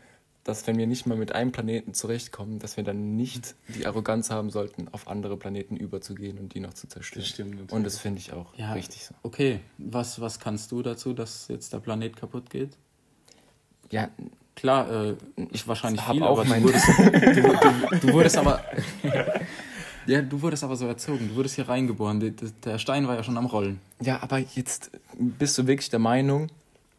[0.44, 4.32] dass wenn wir nicht mal mit einem Planeten zurechtkommen, dass wir dann nicht die Arroganz
[4.32, 7.22] haben sollten, auf andere Planeten überzugehen und die noch zu zerstören.
[7.22, 7.72] Das stimmt natürlich.
[7.72, 9.14] Und das finde ich auch Ja, richtig so.
[9.22, 12.72] Okay, was, was kannst du dazu, dass jetzt der Planet kaputt geht?
[13.92, 14.10] Ja,
[14.54, 15.16] Klar, äh,
[15.52, 18.62] ich wahrscheinlich hab viel, auch aber du mein- wurdest, du, du, du wurdest aber
[20.05, 22.36] ja, du wurdest aber so erzogen, du wurdest hier reingeboren.
[22.63, 23.79] Der Stein war ja schon am Rollen.
[24.00, 26.48] ja, aber jetzt bist du wirklich der Meinung,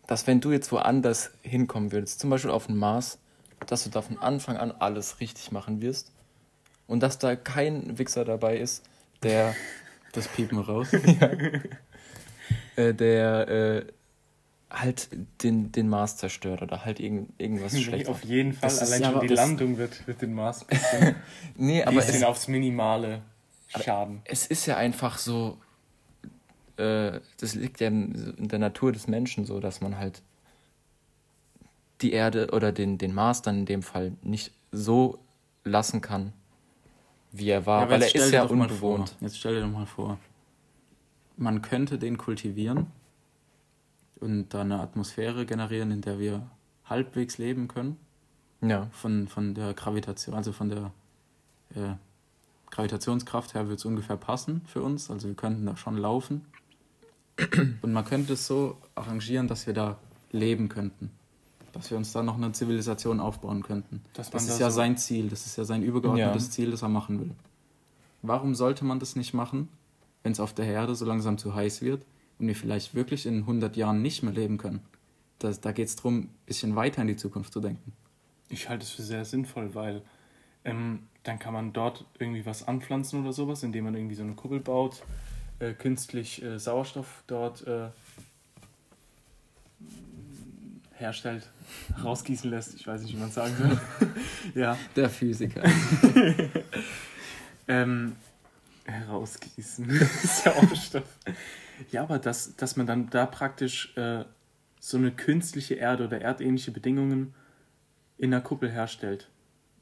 [0.06, 3.18] dass wenn du jetzt woanders hinkommen würdest, zum Beispiel auf den Mars,
[3.66, 6.12] dass du da von Anfang an alles richtig machen wirst
[6.86, 8.82] und dass da kein Wichser dabei ist,
[9.22, 9.54] der
[10.12, 10.88] Das piepen wir raus.
[12.76, 13.84] äh, der äh,
[14.72, 15.08] halt
[15.42, 18.70] den, den Mars zerstört oder halt irgend, irgendwas Nee, schlecht auf jeden Fall.
[18.70, 21.16] Das Allein ja, schon aber die Landung wird, wird den Mars ein bisschen,
[21.56, 23.22] Nee, aber bisschen es, aufs Minimale
[23.68, 24.22] schaden.
[24.24, 25.58] es ist ja einfach so,
[26.76, 30.22] äh, das liegt ja in der Natur des Menschen so, dass man halt
[32.00, 35.18] die Erde oder den, den Mars dann in dem Fall nicht so
[35.64, 36.32] lassen kann,
[37.30, 39.16] wie er war, aber weil er ist ja unbewohnt.
[39.20, 40.18] Jetzt stell dir doch mal vor,
[41.36, 42.86] man könnte den kultivieren
[44.22, 46.46] und da eine Atmosphäre generieren, in der wir
[46.86, 47.96] halbwegs leben können.
[48.60, 48.88] Ja.
[48.92, 50.92] Von, von der Gravitation, also von der
[51.74, 51.94] äh,
[52.70, 55.10] Gravitationskraft her wird es ungefähr passen für uns.
[55.10, 56.46] Also wir könnten da schon laufen.
[57.82, 59.98] Und man könnte es so arrangieren, dass wir da
[60.30, 61.10] leben könnten.
[61.72, 64.02] Dass wir uns da noch eine Zivilisation aufbauen könnten.
[64.14, 66.50] Das ist da ja so- sein Ziel, das ist ja sein übergeordnetes Ja.
[66.50, 67.30] Ziel, das er machen will.
[68.22, 69.68] Warum sollte man das nicht machen,
[70.22, 72.04] wenn es auf der Erde so langsam zu heiß wird
[72.42, 74.80] und wir vielleicht wirklich in 100 Jahren nicht mehr leben können?
[75.38, 77.92] Das, da geht es darum, ein bisschen weiter in die Zukunft zu denken.
[78.48, 80.02] Ich halte es für sehr sinnvoll, weil
[80.64, 84.34] ähm, dann kann man dort irgendwie was anpflanzen oder sowas, indem man irgendwie so eine
[84.34, 85.02] Kuppel baut,
[85.58, 87.88] äh, künstlich äh, Sauerstoff dort äh,
[90.94, 91.48] herstellt,
[92.04, 92.74] rausgießen lässt.
[92.74, 93.80] Ich weiß nicht, wie man es sagen soll.
[94.54, 94.76] ja.
[94.94, 95.62] Der Physiker.
[97.68, 98.16] Ähm,
[98.84, 99.88] herausgießen.
[100.24, 101.04] Sauerstoff.
[101.90, 104.24] Ja, aber dass, dass man dann da praktisch äh,
[104.80, 107.34] so eine künstliche Erde oder erdähnliche Bedingungen
[108.18, 109.28] in der Kuppel herstellt.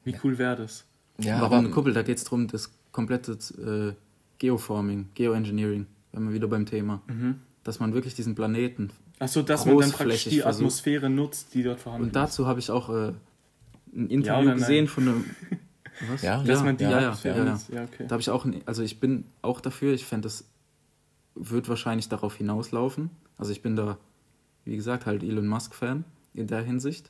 [0.03, 0.85] Wie cool wäre das?
[1.19, 1.93] Ja, Warum aber eine Kuppel?
[1.93, 3.93] Da geht es darum, das komplette äh,
[4.39, 7.01] Geoforming, Geoengineering, wenn wir wieder beim Thema.
[7.63, 8.91] Dass man wirklich diesen Planeten.
[9.19, 10.61] Achso, dass man dann praktisch die versucht.
[10.61, 13.13] Atmosphäre nutzt, die dort vorhanden Und dazu habe ich auch äh,
[13.93, 15.25] ein Interview Ja gesehen von einem.
[16.09, 16.23] Was?
[16.23, 16.49] Ja, ist.
[16.49, 17.51] Dass man die ja, ja, Atmosphäre ja, ja.
[17.51, 17.69] nutzt.
[17.69, 18.05] Ja, okay.
[18.07, 20.45] Da habe ich auch, ein, also ich bin auch dafür, ich fände, das
[21.35, 23.09] wird wahrscheinlich darauf hinauslaufen.
[23.37, 23.97] Also ich bin da,
[24.65, 27.09] wie gesagt, halt Elon Musk-Fan in der Hinsicht.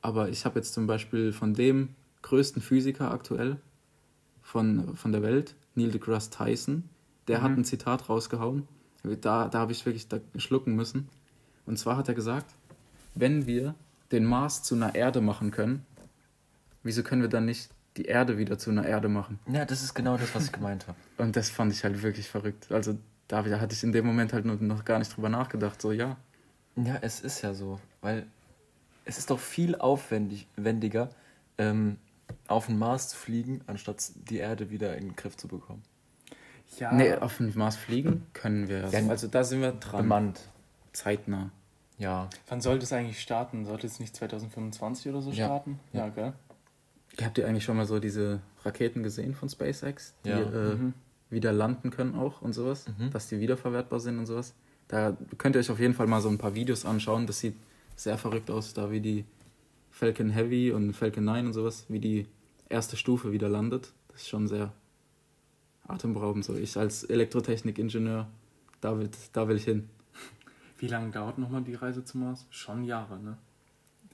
[0.00, 1.90] Aber ich habe jetzt zum Beispiel von dem
[2.22, 3.58] größten Physiker aktuell
[4.42, 6.84] von, von der Welt, Neil deGrasse Tyson,
[7.26, 8.66] der hat ein Zitat rausgehauen.
[9.02, 11.08] Da, da habe ich wirklich da schlucken müssen.
[11.66, 12.54] Und zwar hat er gesagt,
[13.14, 13.74] wenn wir
[14.10, 15.84] den Mars zu einer Erde machen können,
[16.82, 19.38] wieso können wir dann nicht die Erde wieder zu einer Erde machen?
[19.52, 20.98] ja, das ist genau das, was ich gemeint habe.
[21.18, 22.70] Und das fand ich halt wirklich verrückt.
[22.70, 22.96] Also
[23.28, 25.80] da da hatte ich in dem Moment halt noch, noch gar nicht drüber nachgedacht.
[25.80, 26.16] So, ja,
[26.76, 28.26] Ja, es ist ja so, weil
[29.04, 31.10] es ist doch viel aufwendiger,
[31.58, 31.96] ähm,
[32.46, 35.82] auf den Mars zu fliegen, anstatt die Erde wieder in den Griff zu bekommen.
[36.78, 38.86] ja, nee, auf den Mars fliegen können wir.
[38.88, 40.02] Ja, also da sind wir dran.
[40.02, 40.40] Bemannt.
[40.92, 41.50] Zeitnah.
[41.96, 42.28] Ja.
[42.48, 43.64] wann sollte es eigentlich starten?
[43.64, 45.46] Sollte es nicht 2025 oder so Ja.
[45.46, 45.80] starten?
[45.92, 46.32] Ja, gell?
[47.20, 50.38] Habt ihr eigentlich schon mal so diese Raketen gesehen von SpaceX, die Ja.
[50.42, 50.94] äh, Mhm.
[51.30, 52.86] Wieder landen können auch und sowas?
[52.98, 53.10] Mhm.
[53.10, 54.54] Dass die wiederverwertbar sind und sowas?
[54.88, 57.26] Da könnt ihr euch auf jeden Fall mal so ein paar Videos anschauen.
[57.26, 57.56] Das sieht
[57.96, 59.24] sehr verrückt aus, da wie die
[59.90, 62.26] Falcon Heavy und Falcon 9 und sowas, wie die
[62.68, 63.92] erste Stufe wieder landet.
[64.08, 64.72] Das ist schon sehr
[65.86, 66.44] atemberaubend.
[66.44, 68.28] So, ich als Elektrotechnik-Ingenieur,
[68.80, 69.88] da will, da will ich hin.
[70.78, 72.46] Wie lange dauert nochmal die Reise zum Mars?
[72.50, 73.36] Schon Jahre, ne?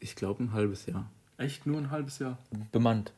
[0.01, 1.11] Ich glaube ein halbes Jahr.
[1.37, 2.39] Echt nur ein halbes Jahr?
[2.73, 3.13] Bemannt.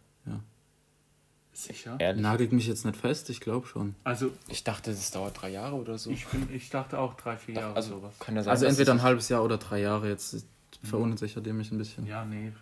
[1.56, 1.96] Sicher?
[1.98, 2.22] Ehrlich?
[2.22, 3.94] Nagelt mich jetzt nicht fest, ich glaube schon.
[4.04, 6.10] Also, Ich dachte, das dauert drei Jahre oder so.
[6.10, 8.14] ich, bin, ich dachte auch drei, vier Jahre also sowas.
[8.18, 10.08] kann ja sein, Also entweder es- ein halbes Jahr oder drei Jahre.
[10.08, 10.44] Jetzt
[10.82, 12.06] verunsichert ihr mich ein bisschen.
[12.06, 12.52] Ja, nee,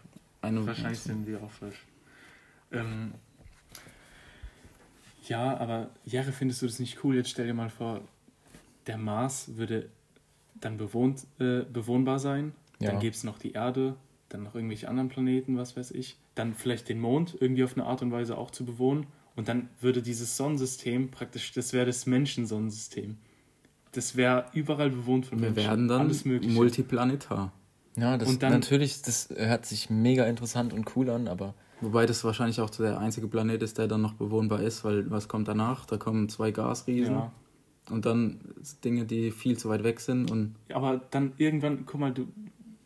[0.42, 1.85] Eine, wahrscheinlich sind die auch frisch.
[2.70, 3.14] Ähm,
[5.26, 7.16] ja, aber Jere, findest du das nicht cool?
[7.16, 8.00] Jetzt stell dir mal vor,
[8.87, 9.88] der Mars würde
[10.54, 12.52] dann bewohnt, äh, bewohnbar sein.
[12.78, 12.90] Ja.
[12.90, 13.96] Dann gäbe es noch die Erde,
[14.28, 16.16] dann noch irgendwelche anderen Planeten, was weiß ich.
[16.34, 19.06] Dann vielleicht den Mond irgendwie auf eine Art und Weise auch zu bewohnen.
[19.37, 23.16] Und dann würde dieses Sonnensystem praktisch, das wäre das Menschensonnensystem.
[23.92, 25.68] Das wäre überall bewohnt von wir Menschen.
[25.68, 26.54] werden dann Alles Mögliche.
[26.54, 27.52] multiplanetar.
[27.96, 32.06] Ja, das Und dann- natürlich, das hört sich mega interessant und cool an, aber Wobei
[32.06, 35.48] das wahrscheinlich auch der einzige Planet ist, der dann noch bewohnbar ist, weil was kommt
[35.48, 35.84] danach?
[35.84, 37.32] Da kommen zwei Gasriesen ja.
[37.90, 38.40] und dann
[38.84, 42.26] Dinge, die viel zu weit weg sind und Aber dann irgendwann, guck mal, du,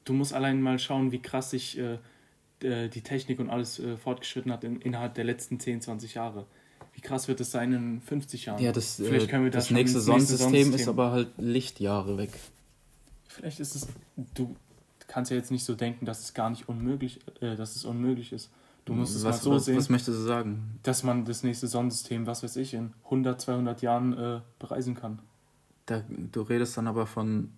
[0.09, 1.99] du musst allein mal schauen, wie krass sich äh,
[2.61, 6.47] äh, die Technik und alles äh, fortgeschritten hat in, innerhalb der letzten 10, 20 Jahre.
[6.94, 8.62] Wie krass wird es sein in 50 Jahren?
[8.62, 12.31] ja, das, Vielleicht äh, können wir das schon nächste Sonnensystem ist aber halt Lichtjahre weg.
[13.29, 13.87] Vielleicht ist es,
[14.35, 14.57] du
[15.07, 18.33] kannst ja jetzt nicht so denken, dass es gar nicht unmöglich, äh, dass es unmöglich
[18.33, 18.51] ist.
[18.85, 20.81] Du musst es mal was, so was, sehen, was möchtest du sagen?
[20.83, 25.18] dass man das nächste Sonnensystem, was weiß ich, in 100, 200 Jahren äh, bereisen kann.
[25.85, 27.53] Da, du redest dann aber von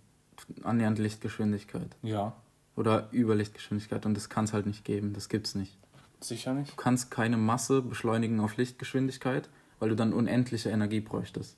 [0.63, 2.35] annähernd Lichtgeschwindigkeit Ja,
[2.77, 5.77] oder Überlichtgeschwindigkeit und das kann es halt nicht geben, das gibt's nicht.
[6.21, 6.73] sicher nicht.
[6.73, 9.49] Du kannst keine Masse beschleunigen auf Lichtgeschwindigkeit,
[9.79, 11.57] weil du dann unendliche Energie bräuchtest.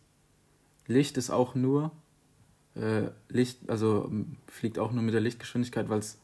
[0.87, 1.90] Licht ist auch nur
[2.75, 6.18] äh, Licht, also m, fliegt auch nur mit der Lichtgeschwindigkeit, weil es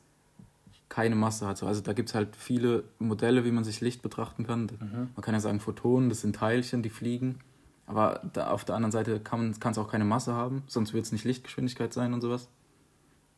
[0.88, 1.59] keine Masse hat.
[1.59, 4.62] So, Also da gibt es halt viele Modelle, wie man sich Licht betrachten kann.
[4.81, 5.11] Mhm.
[5.14, 7.40] Man kann ja sagen, Photonen, das sind Teilchen, die fliegen.
[7.88, 11.12] Aber da, auf der anderen Seite kann es auch keine Masse haben, sonst wird es
[11.12, 12.48] nicht Lichtgeschwindigkeit sein und sowas.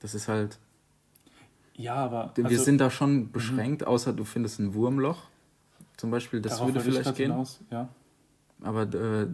[0.00, 0.58] Das ist halt.
[1.74, 2.32] Ja, aber.
[2.34, 5.28] wir also, sind da schon beschränkt, außer du findest ein Wurmloch.
[5.96, 7.30] Zum Beispiel, das würde vielleicht grad gehen.
[7.30, 7.88] Hinaus, ja.
[8.62, 9.28] Aber äh,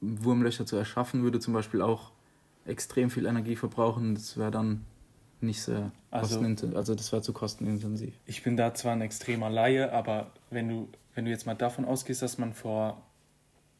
[0.00, 2.10] Wurmlöcher zu erschaffen, würde zum Beispiel auch
[2.64, 4.14] extrem viel Energie verbrauchen.
[4.14, 4.84] Das wäre dann
[5.40, 6.76] nicht sehr Also- kostenintensiv.
[6.76, 8.14] Also das wäre zu kostenintensiv.
[8.26, 11.84] Ich bin da zwar ein extremer Laie, aber wenn du, wenn du jetzt mal davon
[11.84, 13.02] ausgehst, dass man vor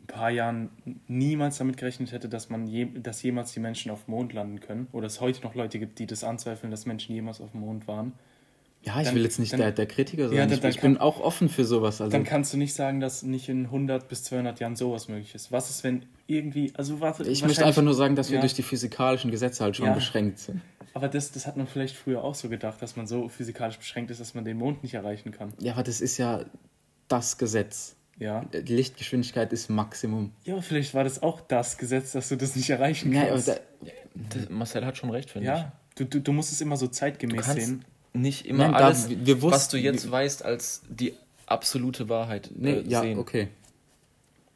[0.08, 0.70] ein paar Jahren
[1.08, 4.60] niemals damit gerechnet hätte, dass man je, dass jemals die Menschen auf dem Mond landen
[4.60, 7.60] können, oder es heute noch Leute gibt, die das anzweifeln, dass Menschen jemals auf dem
[7.60, 8.12] Mond waren,
[8.82, 10.36] Ja, ich Dann- will jetzt nicht dann- der, der Kritiker sein.
[10.38, 12.00] Ja, dann- ich ich kann- bin auch offen für sowas.
[12.00, 15.34] Also dann kannst du nicht sagen, dass nicht in 100 bis 200 Jahren sowas möglich
[15.34, 15.50] ist.
[15.50, 18.42] Was ist, wenn irgendwie, also warte, ich möchte einfach nur sagen, dass wir Ja.
[18.42, 19.92] durch die physikalischen Gesetze halt schon Ja.
[19.92, 20.60] beschränkt sind.
[20.94, 24.12] Aber das, das hat man vielleicht früher auch so gedacht, dass man so physikalisch beschränkt
[24.12, 25.52] ist, dass man den Mond nicht erreichen kann.
[25.58, 26.44] Ja, aber das ist ja
[27.08, 27.95] das Gesetz.
[28.18, 28.44] Ja.
[28.46, 30.32] Die Lichtgeschwindigkeit ist Maximum.
[30.44, 33.48] Ja, aber vielleicht war das auch das Gesetz, dass du das nicht erreichen kannst.
[33.48, 33.56] da,
[34.14, 35.54] das, Marcel hat schon recht, finde ich.
[35.58, 37.84] ja, du, du, du musst es immer so zeitgemäß sehen.
[38.14, 41.12] nicht immer Nein, da- alles, wir- wir wussten- was du jetzt weißt, als die
[41.44, 43.18] absolute Wahrheit nee, äh, ja, sehen.
[43.18, 43.48] okay.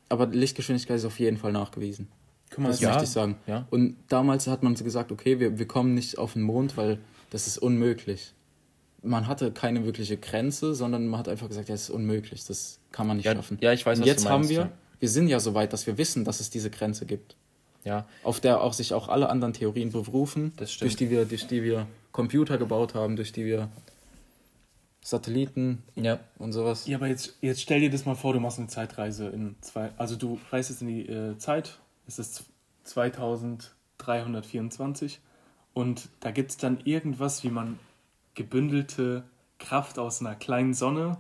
[0.09, 2.09] Aber Lichtgeschwindigkeit ist auf jeden Fall nachgewiesen.
[2.51, 2.89] Guck mal, Das das Ja.
[2.91, 3.37] möchte ich sagen.
[3.47, 3.67] ja.
[3.71, 6.99] Und damals hat man so gesagt, okay, wir, wir kommen nicht auf den Mond, weil
[7.31, 8.33] das ist unmöglich.
[9.03, 12.79] Man hatte keine wirkliche Grenze, sondern man hat einfach gesagt, ja, das ist unmöglich, das
[12.93, 13.57] kann man nicht Ja, schaffen.
[13.61, 14.71] ja, ich weiß, Und was jetzt du haben meinst, wir, ja.
[14.99, 17.37] wir sind ja so weit, dass wir wissen, dass es diese Grenze gibt,
[17.85, 21.63] Ja, auf der auch sich auch alle anderen Theorien berufen, durch die wir, durch die
[21.63, 23.69] wir Computer gebaut haben, durch die wir
[25.03, 26.21] Satelliten ja.
[26.39, 26.87] und sowas.
[26.87, 29.91] Ja, aber jetzt, jetzt stell dir das mal vor, du machst eine Zeitreise in zwei.
[29.97, 32.45] Also du reist jetzt in die äh, Zeit, es ist
[32.85, 35.21] 2324
[35.73, 37.79] und da gibt es dann irgendwas, wie man
[38.41, 39.25] gebündelte
[39.59, 41.19] Kraft aus einer kleinen Sonne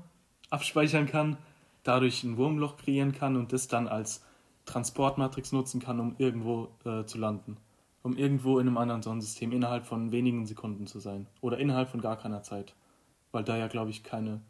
[0.48, 1.36] abspeichern kann,
[1.82, 4.24] dadurch ein Wurmloch kreieren kann und das dann als
[4.64, 7.58] Transportmatrix nutzen kann, um irgendwo äh, zu landen.
[8.02, 11.26] Um irgendwo in einem anderen Sonnensystem innerhalb von wenigen Sekunden zu sein.
[11.42, 12.74] Oder innerhalb von gar keiner Zeit.
[13.32, 14.40] Weil da ja, glaube ich, keine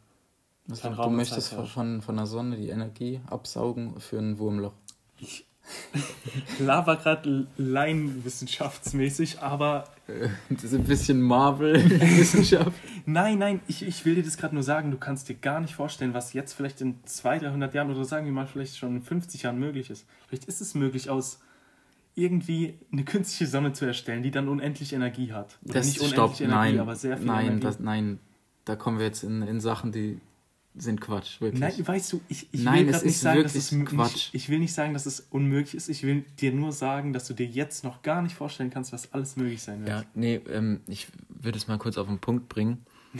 [0.69, 4.39] Also, kein du Raum und möchtest von, von der Sonne die Energie absaugen für ein
[4.39, 4.71] Wurmloch.
[5.19, 5.45] Ich
[6.59, 9.85] laber gerade laienwissenschaftsmäßig, aber
[10.49, 12.71] Das ist ein bisschen Marvel-Wissenschaft.
[13.05, 15.75] nein, nein, ich, ich will dir das gerade nur sagen, du kannst dir gar nicht
[15.75, 19.01] vorstellen, was jetzt vielleicht in 200, 300 Jahren oder sagen wir mal vielleicht schon in
[19.01, 20.05] 50 Jahren möglich ist.
[20.27, 21.39] Vielleicht ist es möglich, aus
[22.13, 25.57] irgendwie eine künstliche Sonne zu erstellen, die dann unendlich Energie hat.
[25.63, 27.61] Oder Das nicht stopp, unendlich Energie, nein, aber sehr viel nein, Energie.
[27.61, 28.19] das, nein,
[28.65, 30.19] da kommen wir jetzt in, in Sachen, die
[30.73, 31.59] sind Quatsch, wirklich.
[31.59, 34.13] Nein, weißt du, ich, ich Nein, will es nicht sagen, dass es Quatsch.
[34.13, 35.89] Nicht, ich will nicht sagen, dass es unmöglich ist.
[35.89, 39.11] Ich will dir nur sagen, dass du dir jetzt noch gar nicht vorstellen kannst, was
[39.13, 39.89] alles möglich sein wird.
[39.89, 42.85] Ja, nee, ähm, ich würde es mal kurz auf den Punkt bringen.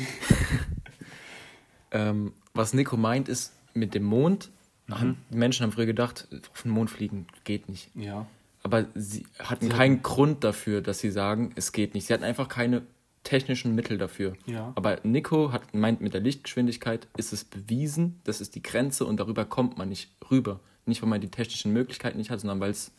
[1.92, 4.50] ähm, was Nico meint, ist mit dem Mond.
[4.90, 7.90] haben- Die Menschen haben früher gedacht, auf den Mond fliegen geht nicht.
[7.96, 8.28] Ja.
[8.64, 12.08] Aber sie hatten keinen Grund dafür, dass sie sagen, es geht nicht.
[12.08, 12.84] Sie hatten einfach keine
[13.24, 14.34] technischen Mittel dafür.
[14.46, 14.72] Ja.
[14.76, 19.18] Aber Nico hat meint, mit der Lichtgeschwindigkeit ist es bewiesen, das ist die Grenze und
[19.20, 20.60] darüber kommt man nicht rüber.
[20.86, 22.92] Nicht, weil man die technischen Möglichkeiten nicht hat, sondern weil es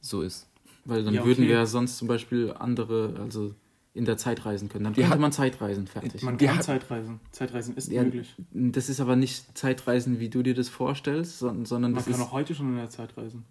[0.00, 0.48] so ist.
[0.84, 1.48] Weil dann Ja, würden okay.
[1.48, 3.54] wir ja sonst zum Beispiel andere, also
[3.92, 4.84] in der Zeit reisen können.
[4.84, 6.22] Dann Die könnte hat- man Zeitreisen, fertig.
[6.22, 7.20] Man kann Zeitreisen.
[7.32, 8.34] Zeitreisen ist Ja, möglich.
[8.52, 12.14] Das ist aber nicht Zeitreisen, wie du dir das vorstellst, sondern, sondern Man das kann
[12.14, 13.44] ist, auch heute schon in der Zeit reisen.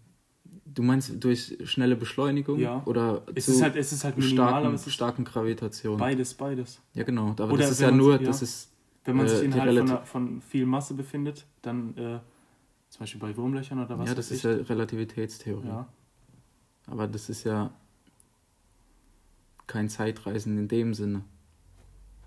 [0.80, 2.82] Du meinst durch schnelle Beschleunigung Ja.
[2.86, 5.98] oder Es zu ist halt, es ist halt minimal, starken, aber es ist starken Gravitation.
[5.98, 6.80] beides, beides.
[6.94, 7.32] Ja, genau.
[7.32, 8.26] Aber Oder das ist ja nur, ja.
[8.28, 8.72] das ist,
[9.04, 12.20] Wenn man Äh, sich innerhalb von, einer, von viel Masse befindet, dann äh,
[12.88, 15.68] zum Beispiel bei Wurmlöchern oder was ja, das ist ja Relativitätstheorie.
[15.68, 15.86] ja.
[16.88, 17.72] Aber das ist ja
[19.68, 21.24] kein Zeitreisen in dem Sinne.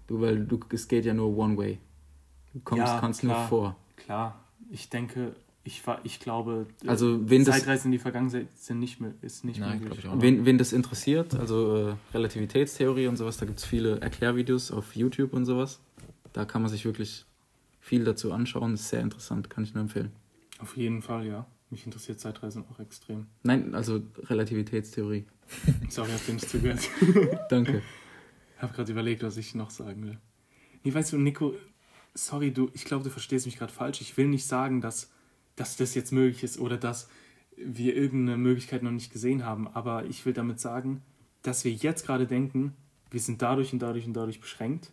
[0.09, 1.79] Du, weil du, es geht ja nur one way.
[2.53, 3.39] Du kommst, Ja, kannst klar.
[3.39, 3.77] nur vor.
[3.97, 4.39] Klar,
[4.71, 8.81] ich denke, ich, war, ich glaube, äh, Also, wen das, Zeitreisen in die Vergangenheit sind
[8.81, 10.07] nicht, ist nicht Nein, möglich.
[10.15, 14.97] wen, wen das interessiert, also äh, Relativitätstheorie und sowas, da gibt es viele Erklärvideos auf
[14.97, 15.81] YouTube und sowas.
[16.33, 17.25] Da kann man sich wirklich
[17.81, 18.75] viel dazu anschauen.
[18.75, 20.11] ist sehr interessant, kann ich nur empfehlen.
[20.59, 21.47] Auf jeden Fall, ja.
[21.71, 23.27] Mich interessiert Zeitreisen auch extrem.
[23.43, 25.25] Nein, also Relativitätstheorie.
[25.89, 26.81] Sorry, habt ihr nicht zugehört.
[27.51, 27.83] Danke.
[28.57, 30.19] Ich habe gerade überlegt, was ich noch sagen will.
[30.85, 31.55] Nee, weißt du, Nico,
[32.15, 34.01] sorry, du, ich glaube, du verstehst mich gerade falsch.
[34.01, 35.11] Ich will nicht sagen, dass,
[35.57, 37.09] dass das jetzt möglich ist oder dass
[37.57, 41.03] wir irgendeine Möglichkeit noch nicht gesehen haben, aber ich will damit sagen,
[41.43, 42.75] dass wir jetzt gerade denken,
[43.11, 44.93] wir sind dadurch und dadurch und dadurch beschränkt,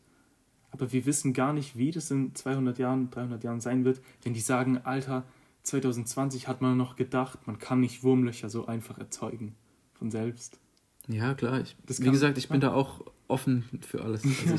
[0.71, 4.33] aber wir wissen gar nicht, wie das in 200 Jahren, 300 Jahren sein wird, wenn
[4.33, 5.23] die sagen, Alter,
[5.63, 9.55] 2020 hat man noch gedacht, man kann nicht Wurmlöcher so einfach erzeugen
[9.93, 10.59] von selbst.
[11.07, 11.61] Ja, klar.
[11.61, 14.23] Ich, Das wie gesagt, ich bin da auch offen für alles.
[14.45, 14.55] Also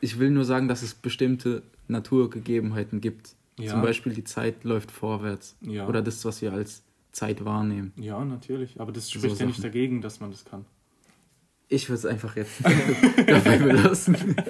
[0.00, 3.36] ich, ich will nur sagen, dass es bestimmte Naturgegebenheiten gibt.
[3.58, 3.72] Ja.
[3.72, 5.56] Zum Beispiel die Zeit läuft vorwärts.
[5.60, 5.86] Ja.
[5.86, 7.92] Oder das, was wir als Zeit wahrnehmen.
[7.96, 9.64] Ja, natürlich, aber das So spricht ja nicht Sachen.
[9.64, 10.64] dagegen, dass man das kann.
[11.68, 12.62] Ich würde es einfach jetzt
[13.26, 14.36] dabei belassen.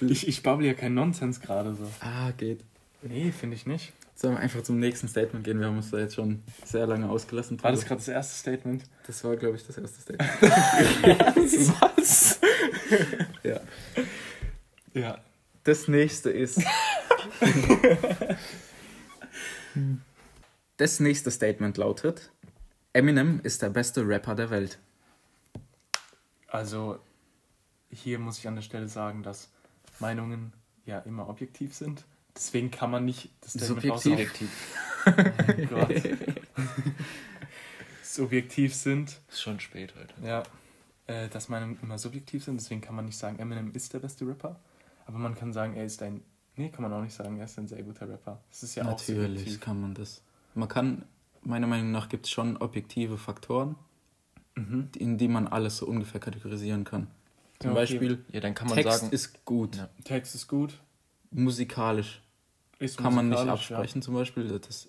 [0.00, 1.84] Ich, ich babble ja kein Nonsens gerade so.
[2.00, 2.64] Ah, geht.
[3.02, 3.92] Nee, finde ich nicht.
[4.14, 5.58] Sollen wir einfach zum nächsten Statement gehen?
[5.60, 7.62] Wir haben uns da jetzt schon sehr lange ausgelassen.
[7.62, 8.84] War das gerade das erste Statement?
[9.06, 10.30] Das war, glaube ich, das erste Statement.
[11.96, 12.40] Was?
[13.42, 13.60] ja.
[14.94, 15.18] Ja.
[15.64, 16.62] Das nächste ist.
[20.76, 22.30] Das nächste Statement lautet:
[22.92, 24.78] Eminem ist der beste Rapper der Welt.
[26.48, 26.98] Also,
[27.90, 29.50] hier muss ich an der Stelle sagen, dass
[29.98, 30.52] Meinungen
[30.84, 32.04] ja immer objektiv sind.
[32.34, 34.50] Deswegen kann man nicht das Statement Subjektiv?
[35.06, 35.10] Oh
[35.68, 36.02] Gott.
[38.02, 39.20] Subjektiv sind.
[39.28, 40.14] Ist schon spät heute.
[40.22, 40.42] Ja,
[41.06, 44.26] äh, dass Meinungen immer subjektiv sind, deswegen kann man nicht sagen, Eminem ist der beste
[44.26, 44.58] Rapper.
[45.06, 46.22] Aber man kann sagen, er ist ein.
[46.56, 48.40] Nee, kann man auch nicht sagen, er ist ein sehr guter Rapper.
[48.50, 49.60] Das ist ja auch Natürlich subjektiv.
[49.60, 50.22] kann man das.
[50.54, 51.04] Man kann,
[51.42, 53.76] meiner Meinung nach, gibt es schon objektive Faktoren,
[54.56, 54.88] Mhm.
[54.98, 57.06] in die man alles so ungefähr kategorisieren kann.
[57.60, 57.80] Zum Ja, okay.
[57.82, 59.88] Beispiel, Ja, dann kann man Text sagen, ist gut, Ja.
[60.04, 60.78] Text ist gut.
[61.30, 62.20] musikalisch
[62.78, 64.58] Ist kann man nicht musikalisch, absprechen zum Beispiel.
[64.58, 64.88] Das,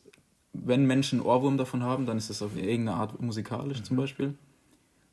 [0.53, 3.83] wenn Menschen einen Ohrwurm davon haben, dann ist das auf irgendeine Art musikalisch Mhm.
[3.83, 4.37] zum Beispiel.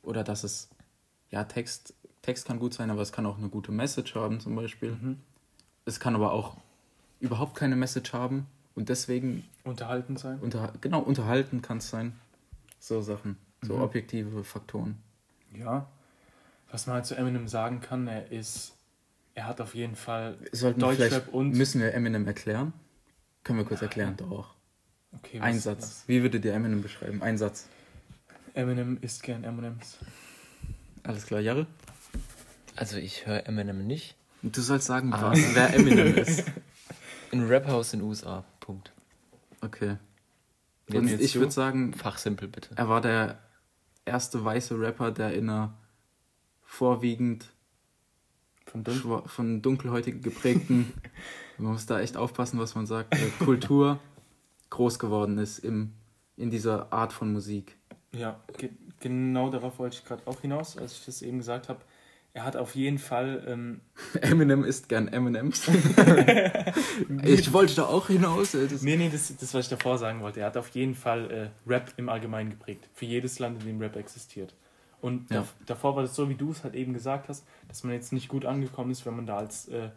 [0.03, 0.71] Oder dass es,
[1.31, 4.57] ja, Text, Text kann gut sein, aber es kann auch eine gute Message haben zum
[4.57, 4.91] Beispiel.
[4.91, 4.97] Ja.
[4.97, 5.19] Mhm.
[5.89, 6.57] Es kann aber auch
[7.21, 10.39] überhaupt keine Message haben und deswegen, Unterhalten sein.
[10.41, 12.13] unter, genau, unterhalten kann es sein.
[12.79, 13.83] So Sachen, so Mhm.
[13.83, 14.99] objektive Faktoren.
[15.57, 15.89] Ja.
[16.71, 18.75] Was man halt zu Eminem sagen kann, er ist.
[19.35, 21.53] Er hat auf jeden Fall Sollten wir Deutschrap vielleicht, und.
[21.55, 22.73] müssen wir Eminem erklären?
[23.45, 24.55] Können wir kurz erklären, doch.
[25.17, 26.05] Okay, Ein was- Satz.
[26.07, 27.23] Wie würdet ihr Eminem beschreiben?
[27.23, 27.67] Ein Satz.
[28.55, 29.97] Eminem isst gern M&M's.
[31.05, 31.67] Alles klar, Jahre?
[32.77, 34.15] also ich höre Eminem nicht.
[34.43, 35.31] Du sollst sagen, Ah.
[35.33, 36.45] was, wer Eminem ist.
[37.33, 38.45] Ein Rapper aus den USA.
[38.61, 38.93] Punkt.
[39.61, 39.97] Okay.
[40.93, 42.71] Und ich würde sagen, Fachsimpel bitte.
[42.77, 43.39] er war der
[44.07, 45.75] erste weiße Rapper, der in einer
[46.63, 47.47] vorwiegend
[48.67, 50.93] Von Dun von dunkelhäutigen geprägten,
[51.59, 53.99] man muss da echt aufpassen, was man sagt, äh, Kultur
[54.71, 55.93] groß geworden ist im,
[56.37, 57.77] in dieser Art von Musik.
[58.13, 58.71] Ja, ge
[59.01, 61.81] genau darauf wollte ich gerade auch hinaus, als ich das eben gesagt habe.
[62.39, 63.45] Er hat auf jeden Fall.
[63.49, 63.81] Ähm,
[64.21, 65.67] Eminem isst gern M&M's.
[67.25, 68.53] ich wollte da auch hinaus.
[68.53, 70.39] Das nee, nee, das, das, was ich davor sagen wollte.
[70.41, 72.89] Er hat auf jeden Fall äh, Rap im Allgemeinen geprägt.
[72.95, 74.55] Für jedes Land, in dem Rap existiert.
[75.01, 75.41] Und Ja.
[75.41, 78.13] dav- davor war das so, wie du es halt eben gesagt hast, dass man jetzt
[78.13, 79.89] nicht gut angekommen ist, wenn man da als äh,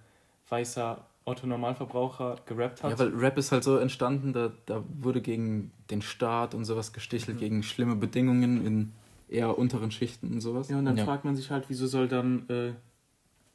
[0.50, 2.90] weißer Otto Normalverbraucher gerappt hat.
[2.92, 6.92] Ja, weil Rap ist halt so entstanden, da, da wurde gegen den Staat und sowas
[6.92, 7.40] gestichelt, Mhm.
[7.40, 8.92] gegen schlimme Bedingungen in
[9.32, 10.70] eher unteren Schichten und sowas.
[10.70, 11.06] Ja, und dann Ja.
[11.06, 12.74] fragt man sich halt, wieso soll dann äh,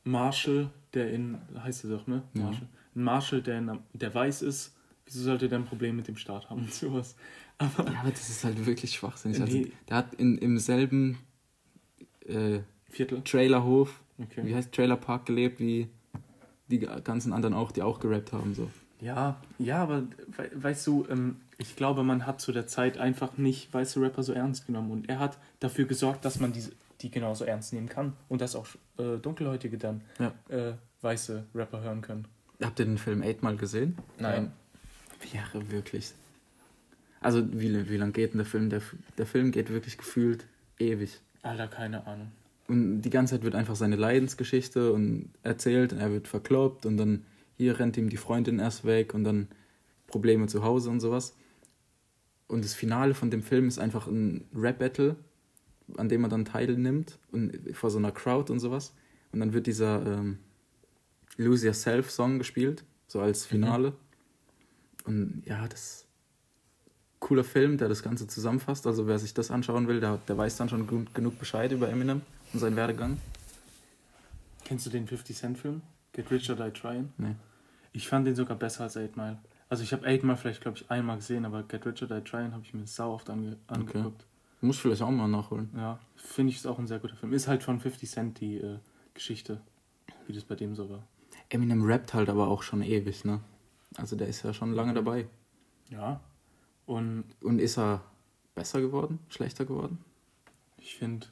[0.05, 2.23] Marshall, der in, heißt er doch, ne?
[2.35, 2.43] Ja.
[2.45, 2.69] Marshall.
[2.95, 6.49] Ein Marshall, der, in, der weiß ist, wieso sollte der ein Problem mit dem Staat
[6.51, 7.15] haben und sowas.
[7.59, 9.41] Aber Ja, aber das ist halt wirklich schwachsinnig.
[9.41, 9.73] Also, Nee.
[9.89, 11.19] der hat in, im selben
[12.27, 12.61] äh,
[12.91, 13.23] Viertel.
[13.23, 14.43] Trailerhof, Okay.
[14.45, 15.89] wie heißt Trailerpark gelebt, wie
[16.69, 18.55] die ganzen anderen auch, die auch gerappt haben.
[18.55, 18.71] So.
[19.01, 20.05] Ja, ja, aber
[20.37, 24.23] we weißt du, ähm, ich glaube, man hat zu der Zeit einfach nicht weiße Rapper
[24.23, 27.89] so ernst genommen und er hat dafür gesorgt, dass man diese, die genauso ernst nehmen
[27.89, 28.67] kann und dass auch
[28.99, 30.33] äh, Dunkelhäutige dann Ja.
[30.49, 32.27] äh, weiße Rapper hören können.
[32.63, 33.99] Habt ihr den Film Eight mal gesehen?
[34.19, 34.53] Nein.
[35.33, 36.13] Wäre wirklich.
[37.21, 38.71] Also, wie, wie lang geht denn der Film?
[38.71, 38.81] Der,
[39.19, 40.47] der Film geht wirklich gefühlt
[40.79, 41.21] ewig.
[41.43, 42.31] Alter, keine Ahnung.
[42.69, 46.97] Und die ganze Zeit wird einfach seine Leidensgeschichte und erzählt und er wird verkloppt und
[46.97, 47.25] dann
[47.57, 49.49] hier rennt ihm die Freundin erst weg und dann
[50.07, 51.35] Probleme zu Hause und sowas.
[52.49, 55.17] Und das Finale von dem Film ist einfach ein Rap-Battle,
[55.97, 58.95] an dem er dann teilnimmt und vor so einer Crowd und sowas.
[59.33, 60.39] Und dann wird dieser ähm,
[61.37, 63.95] Lose Yourself Song gespielt, so als Finale.
[65.05, 68.87] Und ja, das ist ein cooler Film, der das Ganze zusammenfasst.
[68.87, 72.23] Also wer sich das anschauen will, der, der weiß dann schon genug Bescheid über Eminem
[72.53, 73.19] und seinen Werdegang.
[74.65, 75.83] Kennst du den 50 Cent Film?
[76.17, 77.13] Get Rich or Die Trying?
[77.19, 77.37] Nee.
[77.93, 79.39] Ich fand den sogar besser als 8 Mile.
[79.69, 82.25] Also ich habe 8 Mile vielleicht, glaube ich, einmal gesehen, aber Get Rich or Die
[82.25, 84.25] Trying habe ich mir sau oft ange angeguckt.
[84.63, 85.71] Muss vielleicht auch mal nachholen.
[85.77, 87.33] Ja, finde ich ist auch ein sehr guter Film.
[87.35, 88.79] Ist halt von 50 Cent die äh,
[89.13, 89.61] Geschichte,
[90.27, 91.07] wie das bei dem so war.
[91.51, 93.41] Eminem rappt halt aber auch schon ewig, ne?
[93.97, 95.29] Also der ist ja schon lange dabei.
[95.91, 96.21] Ja.
[96.87, 98.03] Und Und ist er
[98.55, 99.19] besser geworden?
[99.29, 99.99] Schlechter geworden?
[100.79, 101.27] ich finde,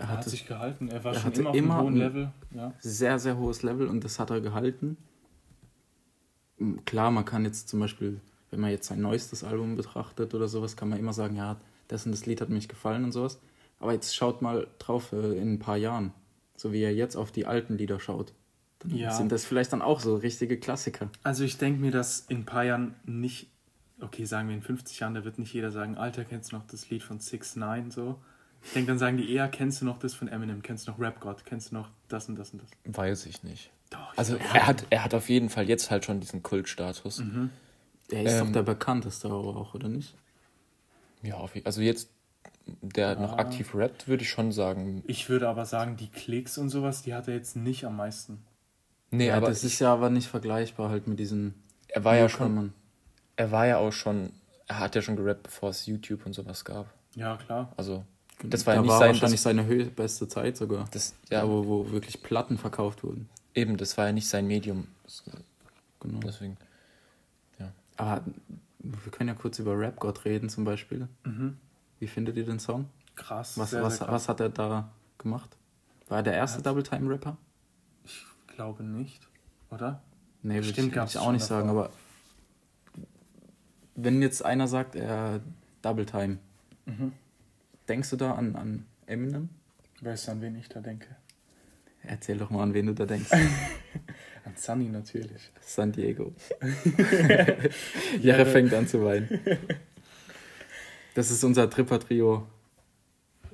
[0.00, 0.88] Er er hat sich gehalten.
[0.88, 2.32] Er war er schon immer auf immer einem hohen ein- Level.
[2.54, 2.72] Ja.
[2.80, 4.96] sehr, sehr hohes Level und das hat er gehalten.
[6.58, 10.48] M, Klar, man kann jetzt zum Beispiel, wenn man jetzt sein neuestes Album betrachtet oder
[10.48, 11.56] sowas, kann man immer sagen, ja,
[11.88, 13.40] das und das Lied hat mir nicht gefallen und sowas.
[13.78, 16.12] Aber jetzt schaut mal drauf äh, in ein paar Jahren,
[16.56, 18.32] so wie er jetzt auf die alten Lieder schaut.
[18.80, 19.10] Dann Ja.
[19.12, 21.08] sind das vielleicht dann auch so richtige Klassiker.
[21.22, 23.48] Also ich denke mir, dass in ein paar Jahren nicht,
[24.00, 26.66] okay, sagen wir in 50 Jahren, da wird nicht jeder sagen, Alter, kennst du noch
[26.66, 28.18] das Lied von 6 9 so.
[28.62, 30.98] Ich denke, dann sagen die eher, kennst du noch das von Eminem, kennst du noch
[31.00, 32.96] Rap God, kennst du noch das und das und das.
[32.96, 33.70] Weiß ich nicht.
[33.90, 37.22] Doch, ich Also er hat, er hat auf jeden Fall jetzt halt schon diesen Kultstatus.
[38.10, 40.14] Er ist Ähm, doch der bekannteste auch, oder nicht?
[41.22, 42.10] Ja, auf, also jetzt,
[42.82, 45.02] der noch aktiv rappt, würde ich schon sagen.
[45.06, 48.42] ich würde aber sagen, die Klicks und sowas, die hat er jetzt nicht am meisten.
[49.10, 51.54] Nee, ja, aber das ist ja aber nicht vergleichbar halt mit diesen
[51.88, 52.72] er war ja schon,
[53.36, 54.32] er war ja auch schon,
[54.68, 56.86] er hat ja schon gerappt, bevor es YouTube und sowas gab.
[57.16, 57.72] Ja, klar.
[57.76, 58.04] Also,
[58.44, 60.86] das war da ja nicht war sein, wahrscheinlich das, seine höchste beste Zeit sogar.
[60.92, 63.28] das, Ja, ja, wo, wo wirklich Platten verkauft wurden.
[63.54, 64.86] eben, das war ja nicht sein Medium.
[66.00, 66.20] Genau.
[66.20, 66.56] Deswegen,
[67.96, 68.22] Aber
[68.78, 71.06] wir können ja kurz über Rap God reden zum Beispiel.
[71.24, 71.58] Mhm.
[71.98, 72.86] Wie findet ihr den Song?
[73.14, 73.58] Krass.
[73.58, 74.14] Was, sehr, was, sehr krass.
[74.22, 75.54] was hat er da gemacht?
[76.08, 77.36] War er der erste Double Time Rapper?
[78.04, 79.20] Ich glaube nicht,
[79.70, 80.00] oder?
[80.42, 81.84] Nee, würde Bestimmt ich, gab's würd ich auch nicht sagen, davor.
[81.86, 81.92] aber
[83.96, 85.40] wenn jetzt einer sagt, er
[85.82, 86.38] Double Time,
[86.86, 87.12] Mhm.
[87.90, 89.50] Denkst du da an, an Eminem?
[90.00, 91.08] Weißt du, an wen ich da denke?
[92.02, 93.30] Erzähl doch mal, an wen du da denkst.
[94.46, 95.50] An Sunny natürlich.
[95.60, 96.32] San Diego.
[98.22, 99.38] Jere fängt an zu weinen.
[101.14, 102.46] Das ist unser Tripper-Trio.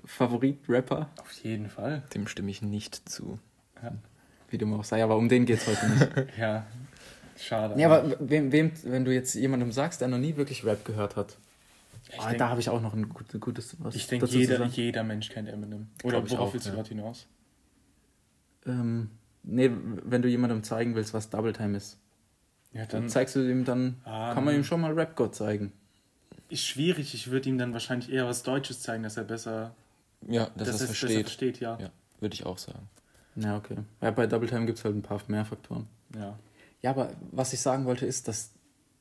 [0.04, 2.04] Favorit-Rapper, Auf jeden Fall.
[2.14, 3.40] dem stimme ich nicht zu.
[4.48, 6.08] wie dem auch sei, aber um den geht's heute nicht.
[6.38, 6.64] Ja,
[7.36, 7.80] schade.
[7.80, 11.16] Ja, aber wem, wem, wenn du jetzt jemandem sagst, der noch nie wirklich Rap gehört
[11.16, 11.36] hat,
[12.18, 15.02] ah, denk- da habe ich auch noch ein gut, gutes was Ich denke, jeder, jeder
[15.04, 15.88] Mensch kennt Eminem.
[16.04, 16.76] Oder worauf auch, willst du ja.
[16.76, 17.26] gerade hinaus?
[18.66, 19.10] Ähm,
[19.42, 19.70] nee,
[20.04, 21.98] wenn du jemandem zeigen willst, was Double Time ist,
[22.72, 25.34] Ja, dann dann zeigst du ihm dann, Ah, kann man ihm schon mal Rap God
[25.34, 25.72] zeigen.
[26.48, 27.14] ist schwierig.
[27.14, 29.74] Ich würde ihm dann wahrscheinlich eher was Deutsches zeigen, dass er besser,
[30.28, 31.22] Ja, dass er es es besser versteht.
[31.26, 31.60] versteht.
[31.60, 31.78] Ja.
[31.80, 31.90] Ja,
[32.20, 32.88] würde ich auch sagen.
[33.36, 33.76] Ja, okay.
[34.00, 35.86] Ja, bei Double Time gibt es halt ein paar mehr Faktoren.
[36.14, 36.38] ja.
[36.82, 38.52] Ja, aber was ich sagen wollte ist, dass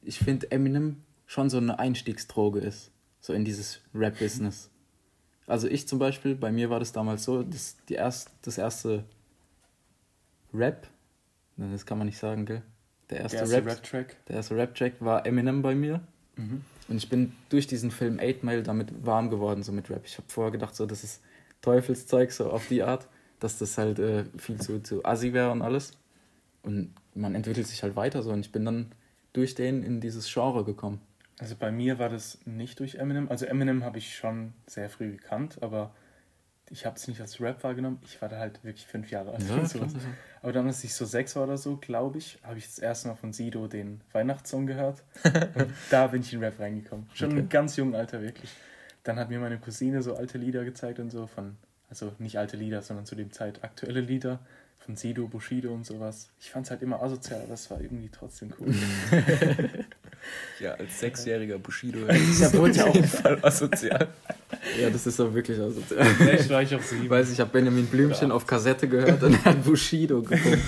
[0.02, 2.90] ich finde Eminem schon so eine Einstiegsdroge ist.
[3.26, 4.70] So in dieses Rap-Business.
[5.48, 9.04] Also ich zum Beispiel, bei mir war das damals so, das, die erst, das erste
[10.54, 10.88] Rap,
[11.58, 12.62] das kann man nicht sagen, gell?
[13.10, 14.26] Der erste, erste Rap, Rap-Track.
[14.28, 16.02] der erste Rap-Track war Eminem bei mir.
[16.36, 16.62] Mhm.
[16.88, 20.04] Und ich bin durch diesen Film 8 Mile damit warm geworden, so mit Rap.
[20.06, 21.24] Ich habe vorher gedacht, so, das ist
[21.64, 23.08] Teufelszeug, so auf die Art,
[23.40, 25.94] dass das halt äh, viel zu, zu assi wäre und alles.
[26.62, 28.30] Und man entwickelt sich halt weiter so.
[28.30, 28.92] Und ich bin dann
[29.34, 31.02] durch den in dieses Genre gekommen.
[31.40, 33.30] Also bei mir war das nicht durch Eminem.
[33.30, 35.94] Also Eminem habe ich schon sehr früh gekannt, aber
[36.70, 38.00] ich habe es nicht als Rap wahrgenommen.
[38.04, 39.48] Ich war da halt wirklich fünf Jahre alt.
[39.48, 39.92] Ja, und sowas.
[39.94, 40.04] klar.
[40.42, 43.10] Aber dann, als ich so sechs war oder so, glaube ich, habe ich das erste
[43.10, 45.04] Mal von Sido den Weihnachtssong gehört.
[45.56, 47.08] und da bin ich in Rap reingekommen.
[47.14, 47.40] Schon Okay.
[47.40, 48.50] im ganz jungen Alter, wirklich.
[49.04, 51.58] Dann hat mir meine Cousine so alte Lieder gezeigt und so von,
[51.90, 54.40] also nicht alte Lieder, sondern zu dem Zeit aktuelle Lieder
[54.80, 56.30] von Sido, Bushido und sowas.
[56.40, 58.74] Ich fand es halt immer asozial, aber es war irgendwie trotzdem cool.
[60.60, 62.00] Ja, als sechsjähriger Bushido.
[62.08, 64.08] Der wurde ja auch- Fall asozial.
[64.80, 65.82] Ja, das ist doch wirklich also.
[65.82, 67.04] Vielleicht war ich auch sieben.
[67.04, 70.60] Ich weiß, ich habe Benjamin Blümchen auf Kassette gehört und er hat Bushido geguckt.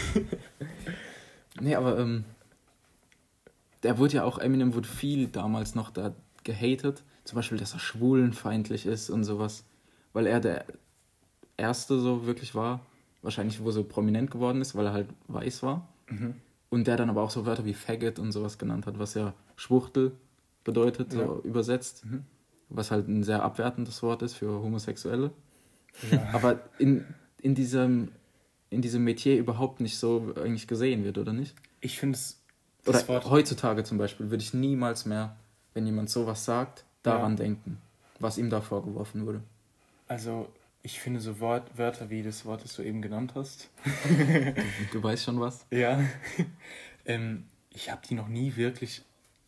[1.61, 2.25] nee, aber ähm,
[3.83, 7.03] der wurde ja auch, Eminem wurde viel damals noch da gehatet.
[7.23, 9.63] Zum Beispiel, dass er schwulenfeindlich ist und sowas.
[10.13, 10.65] Weil er der
[11.57, 12.81] Erste so wirklich war,
[13.21, 15.87] wahrscheinlich wo so prominent geworden ist, weil er halt weiß war.
[16.69, 19.33] Und der dann aber auch so Wörter wie Faggot und sowas genannt hat, was ja
[19.55, 20.11] Schwuchtel
[20.63, 21.49] bedeutet, so Ja.
[21.49, 22.03] übersetzt.
[22.69, 25.31] Was halt ein sehr abwertendes Wort ist für Homosexuelle
[26.11, 26.27] Ja.
[26.33, 27.05] aber in,
[27.41, 28.11] in, diesem,
[28.69, 31.55] in diesem Metier überhaupt nicht so eigentlich gesehen wird, oder nicht?
[31.79, 32.41] Ich finde es.
[32.85, 35.35] Oder Wort- heutzutage zum Beispiel würde ich niemals mehr,
[35.73, 37.37] wenn jemand sowas sagt, daran Ja.
[37.43, 37.77] denken,
[38.19, 39.41] was ihm da vorgeworfen wurde.
[40.09, 40.47] Also,
[40.87, 43.69] ich finde so Wort, Wörter wie das Wort, das du eben genannt hast.
[44.93, 45.65] Du weißt schon was?
[45.69, 45.99] Ja.
[47.05, 49.03] ähm, ich habe die noch nie wirklich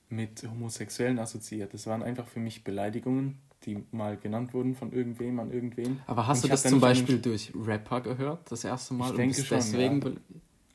[0.10, 1.74] mit Homosexuellen assoziiert.
[1.74, 6.02] Das waren einfach für mich Beleidigungen, die mal genannt wurden von irgendwem an irgendwen.
[6.08, 9.12] Aber hast Und du das zum Beispiel durch Rapper gehört, das erste Mal?
[9.12, 10.10] Ich denke schon, deswegen ja.
[10.10, 10.18] be-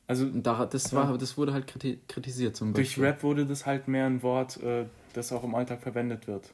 [0.07, 0.97] Also da, das, Ja.
[1.09, 3.03] war, das wurde halt kriti kritisiert zum durch Beispiel.
[3.05, 6.53] Rap wurde das halt mehr ein Wort, äh, das auch im Alltag verwendet wird.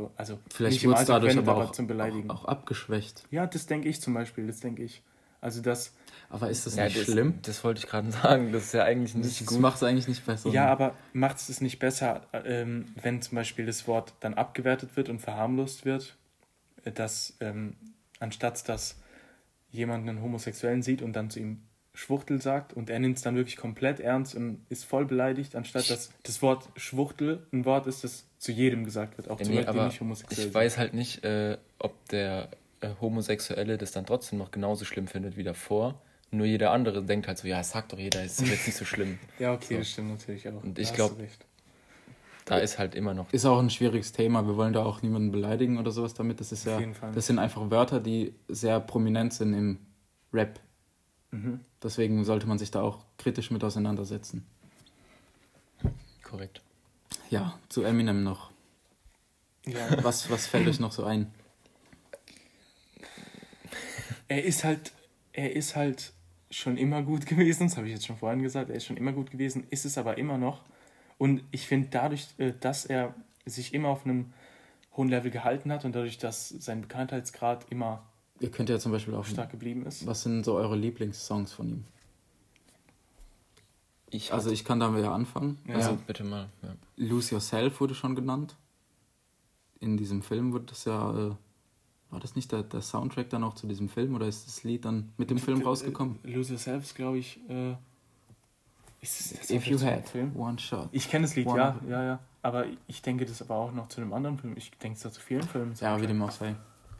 [0.00, 2.30] So, also Vielleicht wurde es dadurch aber auch, zum Beleidigen.
[2.30, 3.24] auch, auch abgeschwächt.
[3.30, 5.02] Ja, das denke ich zum Beispiel, das denke ich.
[5.42, 5.94] Also das,
[6.28, 7.38] Aber ist das Ja, nicht das, schlimm?
[7.42, 8.52] Das wollte ich gerade sagen.
[8.52, 9.60] Das ist ja eigentlich nicht Das gut.
[9.60, 10.50] macht es eigentlich nicht besser.
[10.50, 14.96] ja, aber macht es es nicht besser, ähm, wenn zum Beispiel das Wort dann abgewertet
[14.96, 16.16] wird und verharmlost wird,
[16.84, 17.74] äh, dass ähm,
[18.18, 18.96] anstatt dass
[19.70, 21.62] jemand einen Homosexuellen sieht und dann zu ihm
[21.94, 25.88] Schwuchtel sagt und er nimmt es dann wirklich komplett ernst und ist voll beleidigt, anstatt
[25.90, 29.50] dass das Wort Schwuchtel ein Wort ist, das zu jedem gesagt wird, auch Ja, zu
[29.52, 30.54] nee, Leuten, die nicht homosexuell ich sind.
[30.54, 32.48] weiß halt nicht, äh, ob der
[32.80, 36.00] äh, Homosexuelle das dann trotzdem noch genauso schlimm findet wie davor.
[36.32, 38.76] Nur jeder andere denkt halt so, ja, es sagt doch jeder, es ist jetzt nicht
[38.76, 39.18] so schlimm.
[39.38, 39.78] Ja, okay, So.
[39.78, 40.62] das stimmt natürlich auch.
[40.64, 41.44] Und Da ich hast glaub- du recht.
[42.46, 43.32] Da ist halt immer noch.
[43.32, 44.44] Ist auch ein schwieriges Thema.
[44.44, 46.40] Wir wollen da auch niemanden beleidigen oder sowas damit.
[46.40, 47.12] Das ist Auf ja, jeden Fall.
[47.12, 49.78] das sind einfach Wörter, die sehr prominent sind im
[50.32, 50.58] Rap.
[51.30, 51.60] Mhm.
[51.82, 54.44] Deswegen sollte man sich da auch kritisch mit auseinandersetzen.
[56.24, 56.60] Korrekt.
[57.30, 58.50] Ja, zu Eminem noch.
[59.66, 60.02] Ja.
[60.02, 61.32] Was, was fällt euch noch so ein?
[64.28, 64.92] Er ist halt,
[65.32, 66.12] er ist halt
[66.50, 69.12] schon immer gut gewesen, das habe ich jetzt schon vorhin gesagt, er ist schon immer
[69.12, 70.62] gut gewesen, ist es aber immer noch.
[71.18, 73.14] Und ich finde dadurch, äh, dass er
[73.46, 74.32] sich immer auf einem
[74.96, 78.02] hohen Level gehalten hat und dadurch, dass sein Bekanntheitsgrad immer
[78.40, 79.26] Ihr könnt ja zum Beispiel auch.
[79.26, 80.06] stark geblieben ist.
[80.06, 81.84] Was sind so eure Lieblingssongs von ihm?
[84.10, 85.58] Ich Also ich kann damit ja anfangen.
[85.66, 85.76] Ja.
[85.76, 86.48] also bitte mal.
[86.62, 86.74] Ja.
[86.96, 88.56] Lose Yourself wurde schon genannt.
[89.78, 91.28] In diesem Film wurde das ja.
[91.28, 91.34] Äh,
[92.10, 94.84] war das nicht der, der Soundtrack dann auch zu diesem Film oder ist das Lied
[94.84, 96.18] dann mit dem Film rausgekommen?
[96.24, 97.38] Äh, Lose Yourself, glaube ich.
[97.48, 97.76] Äh,
[99.00, 100.36] ist der If you had Film?
[100.36, 100.88] one shot.
[100.92, 102.18] Ich kenne das Lied, One ja, ja, ja.
[102.42, 104.54] Aber ich denke das aber auch noch zu einem anderen Film.
[104.56, 105.74] Ich denke es da zu vielen Filmen.
[105.80, 106.56] Ja, wie dem auch sei.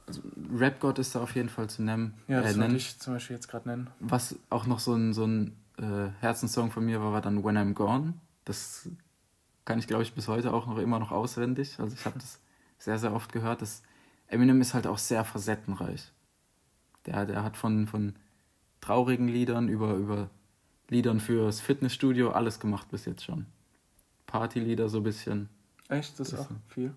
[0.07, 0.23] Also,
[0.55, 2.15] Rap-Gott ist da auf jeden Fall zu nennen.
[2.29, 2.77] Ja, das äh, würde nennen.
[2.77, 3.91] ich zum Beispiel jetzt gerade nennen.
[4.01, 7.75] Was auch noch so ein, so ein äh, Herzenssong von mir war, dann When I'm
[7.75, 8.15] Gone.
[8.45, 8.89] Das
[9.65, 11.79] kann ich, glaube ich, bis heute auch noch immer noch auswendig.
[11.79, 12.41] Also ich habe das
[12.79, 13.63] sehr, sehr oft gehört.
[13.63, 13.83] Das
[14.27, 16.13] Eminem ist halt auch sehr facettenreich.
[17.07, 18.15] Der, der hat von, von
[18.81, 20.31] traurigen Liedern über, über
[20.89, 23.47] Liedern fürs Fitnessstudio alles gemacht bis jetzt schon.
[24.27, 25.49] Partylieder so ein bisschen.
[25.89, 26.19] Echt?
[26.21, 26.95] Das, Das auch viel?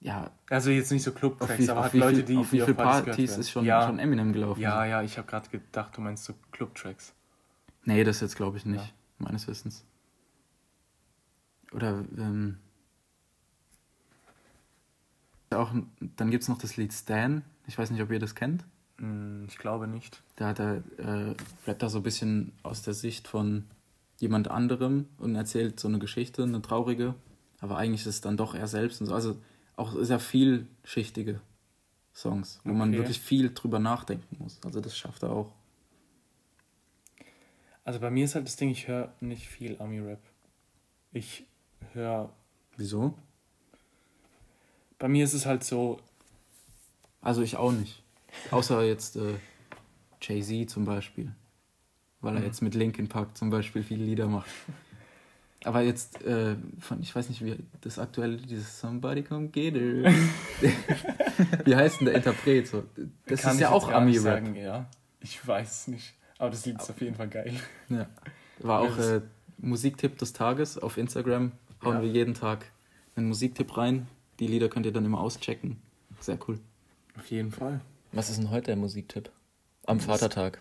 [0.00, 2.58] Ja, Also jetzt nicht so Clubtracks, wie, aber auf hat Leute, viel, die auf wie
[2.58, 3.86] die viel Partys ist schon, ja.
[3.86, 4.60] schon Eminem gelaufen?
[4.60, 7.14] Ja, ja, ich habe gerade gedacht, du meinst so Clubtracks.
[7.84, 8.90] Nee, das jetzt glaube ich nicht, Ja.
[9.18, 9.84] meines Wissens.
[11.72, 12.58] Oder, ähm.
[15.50, 15.72] Auch,
[16.16, 17.42] dann gibt es noch das Lied Stan.
[17.66, 18.64] Ich weiß nicht, ob ihr das kennt.
[18.98, 20.22] Hm, ich glaube nicht.
[20.36, 21.34] Da hat er, äh,
[21.66, 23.64] rappt da so ein bisschen aus der Sicht von
[24.18, 27.14] jemand anderem und erzählt so eine Geschichte, eine traurige.
[27.60, 29.14] Aber eigentlich ist es dann doch er selbst und so.
[29.14, 29.36] Also
[29.76, 31.40] auch sehr vielschichtige
[32.14, 32.98] Songs, wo man Okay.
[32.98, 34.58] wirklich viel drüber nachdenken muss.
[34.64, 35.52] Also das schafft er auch.
[37.84, 40.20] Also bei mir ist halt das Ding, ich höre nicht viel Ami-Rap.
[41.12, 41.44] Ich
[41.92, 42.30] höre.
[42.76, 43.14] Wieso?
[44.98, 45.98] Bei mir ist es halt so,
[47.20, 48.02] Also ich auch nicht.
[48.50, 49.34] Außer jetzt äh,
[50.20, 51.32] Jay-Z zum Beispiel.
[52.20, 52.46] Weil er Mhm.
[52.46, 54.48] jetzt mit Linkin Park zum Beispiel viele Lieder macht.
[55.64, 60.12] Aber jetzt, äh, von, ich weiß nicht, wie das aktuelle, dieses Somebody Come Get Her.
[61.64, 62.66] wie heißt denn der Interpret?
[62.66, 62.84] So?
[63.26, 64.56] Das Kann ist ja auch Ami-Rap.
[64.56, 64.86] Ja,
[65.20, 66.14] ich weiß es nicht.
[66.42, 67.54] Aber das Lied ist auf jeden Fall geil.
[67.88, 68.08] Ja.
[68.58, 69.20] War auch äh,
[69.58, 71.52] Musiktipp des Tages auf Instagram.
[71.84, 72.02] Hauen Ja.
[72.02, 72.66] wir jeden Tag
[73.14, 74.08] einen Musiktipp rein.
[74.40, 75.76] Die Lieder könnt ihr dann immer auschecken.
[76.18, 76.58] Sehr cool.
[77.16, 77.80] Auf jeden Fall.
[78.10, 79.30] Was ist denn heute der Musiktipp?
[79.86, 80.60] Am Vatertag.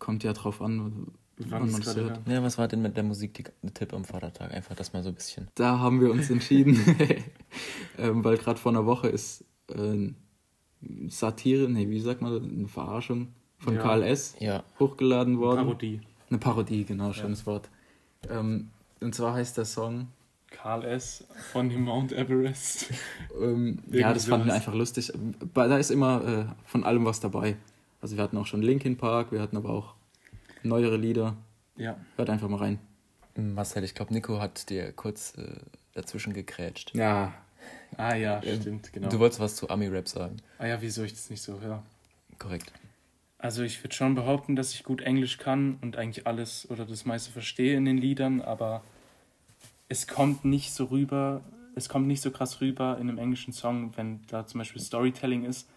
[0.00, 1.06] Kommt ja drauf an,
[1.36, 2.20] Wann man es hört.
[2.26, 3.52] Ja, was war denn mit der Musiktipp
[3.92, 4.52] am Vatertag?
[4.52, 5.46] Einfach das mal so ein bisschen.
[5.54, 6.76] Da haben wir uns entschieden,
[7.96, 10.12] ähm, weil gerade vor einer Woche ist äh,
[11.06, 12.42] Satire, nee, wie sagt man, das?
[12.42, 13.28] eine Verarschung
[13.62, 13.82] von Ja.
[13.82, 14.34] Karl S.
[14.38, 14.62] Ja.
[14.78, 15.64] hochgeladen worden.
[15.66, 16.00] Parodie.
[16.30, 17.68] Eine Parodie, genau, schönes Wort.
[18.28, 20.08] Ähm, und zwar heißt der Song,
[20.50, 21.24] Karl S.
[21.52, 22.90] von dem Mount Everest.
[23.40, 25.12] ähm, ja, das fanden wir einfach lustig.
[25.54, 27.56] Da ist immer äh, von allem was dabei.
[28.00, 29.94] Also wir hatten auch schon Linkin Park, wir hatten aber auch
[30.62, 31.36] neuere Lieder.
[31.76, 31.96] Ja.
[32.16, 32.78] Hört einfach mal rein.
[33.36, 35.56] Marcel, ich glaube, Nico hat dir kurz äh,
[35.94, 36.94] dazwischen gegrätscht.
[36.94, 37.32] Ja,
[37.96, 39.08] Ah ja, stimmt, genau.
[39.08, 40.36] Du wolltest was zu Ami-Rap sagen.
[40.58, 41.82] ah ja, wieso ich das nicht so höre.
[42.38, 42.72] Korrekt.
[43.42, 47.04] Also ich würde schon behaupten, dass ich gut Englisch kann und eigentlich alles oder das
[47.04, 48.84] meiste verstehe in den Liedern, aber
[49.88, 51.42] es kommt nicht so rüber,
[51.74, 55.44] es kommt nicht so krass rüber in einem englischen Song, wenn da zum Beispiel Storytelling
[55.44, 55.68] ist,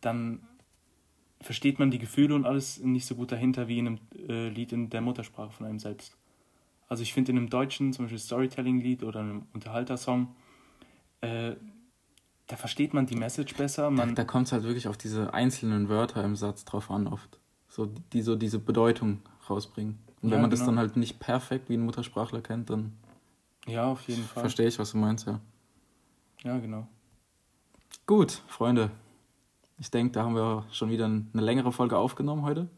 [0.00, 0.40] dann
[1.42, 4.72] versteht man die Gefühle und alles nicht so gut dahinter wie in einem äh, Lied
[4.72, 6.16] in der Muttersprache von einem selbst.
[6.88, 10.34] Also ich finde in einem deutschen, zum Beispiel Storytelling-Lied oder einem Unterhaltersong,
[11.20, 11.52] äh,
[12.50, 15.32] da versteht man die Message besser, da, man da kommt es halt wirklich auf diese
[15.32, 17.38] einzelnen Wörter im Satz drauf an oft.
[17.68, 20.00] So, die so diese Bedeutung rausbringen.
[20.20, 20.72] Und Ja, wenn man das genau.
[20.72, 22.92] dann halt nicht perfekt wie ein Muttersprachler kennt, dann
[23.66, 24.42] ja, auf jeden Fall.
[24.42, 25.40] verstehe ich, was du meinst, ja.
[26.42, 26.88] Ja, genau.
[28.06, 28.90] Gut, Freunde.
[29.78, 32.68] Ich denke, da haben wir schon wieder eine längere Folge aufgenommen heute.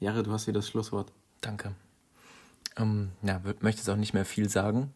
[0.00, 1.12] Jare, du hast hier das Schlusswort.
[1.40, 1.74] Danke.
[2.76, 4.92] Ähm, ja, möchte jetzt auch nicht mehr viel sagen.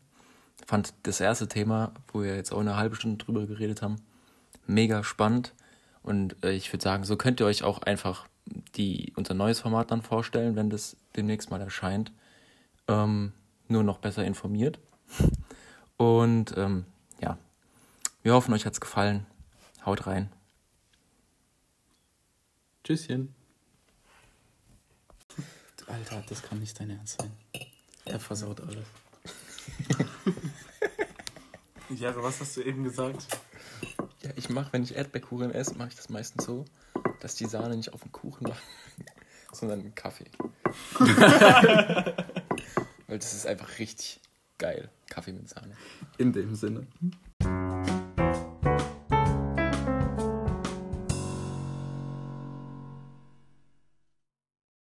[0.64, 3.96] Fand das erste Thema, wo wir jetzt auch eine halbe Stunde drüber geredet haben,
[4.66, 5.54] mega spannend.
[6.02, 8.26] Und äh, ich würde sagen, so könnt ihr euch auch einfach
[8.76, 12.12] die, unser neues Format dann vorstellen, wenn das demnächst mal erscheint.
[12.88, 13.32] Ähm,
[13.68, 14.78] nur noch besser informiert.
[15.96, 16.84] Und ähm,
[17.20, 17.38] ja,
[18.22, 19.26] wir hoffen, euch hat's gefallen.
[19.84, 20.30] Haut rein.
[22.84, 23.34] Tschüsschen.
[25.86, 27.30] Alter, das kann nicht dein Ernst sein.
[28.04, 28.86] Er versaut alles.
[31.88, 33.28] Ja, was hast du eben gesagt?
[34.22, 36.64] Ja, ich mache, wenn ich Erdbeerkuchen esse, mache ich das meistens so,
[37.20, 38.62] dass die Sahne nicht auf den Kuchen macht,
[39.52, 40.26] sondern einen Kaffee.
[43.06, 44.20] Weil das ist einfach richtig
[44.58, 44.90] geil.
[45.08, 45.76] Kaffee mit Sahne.
[46.18, 46.88] In dem Sinne.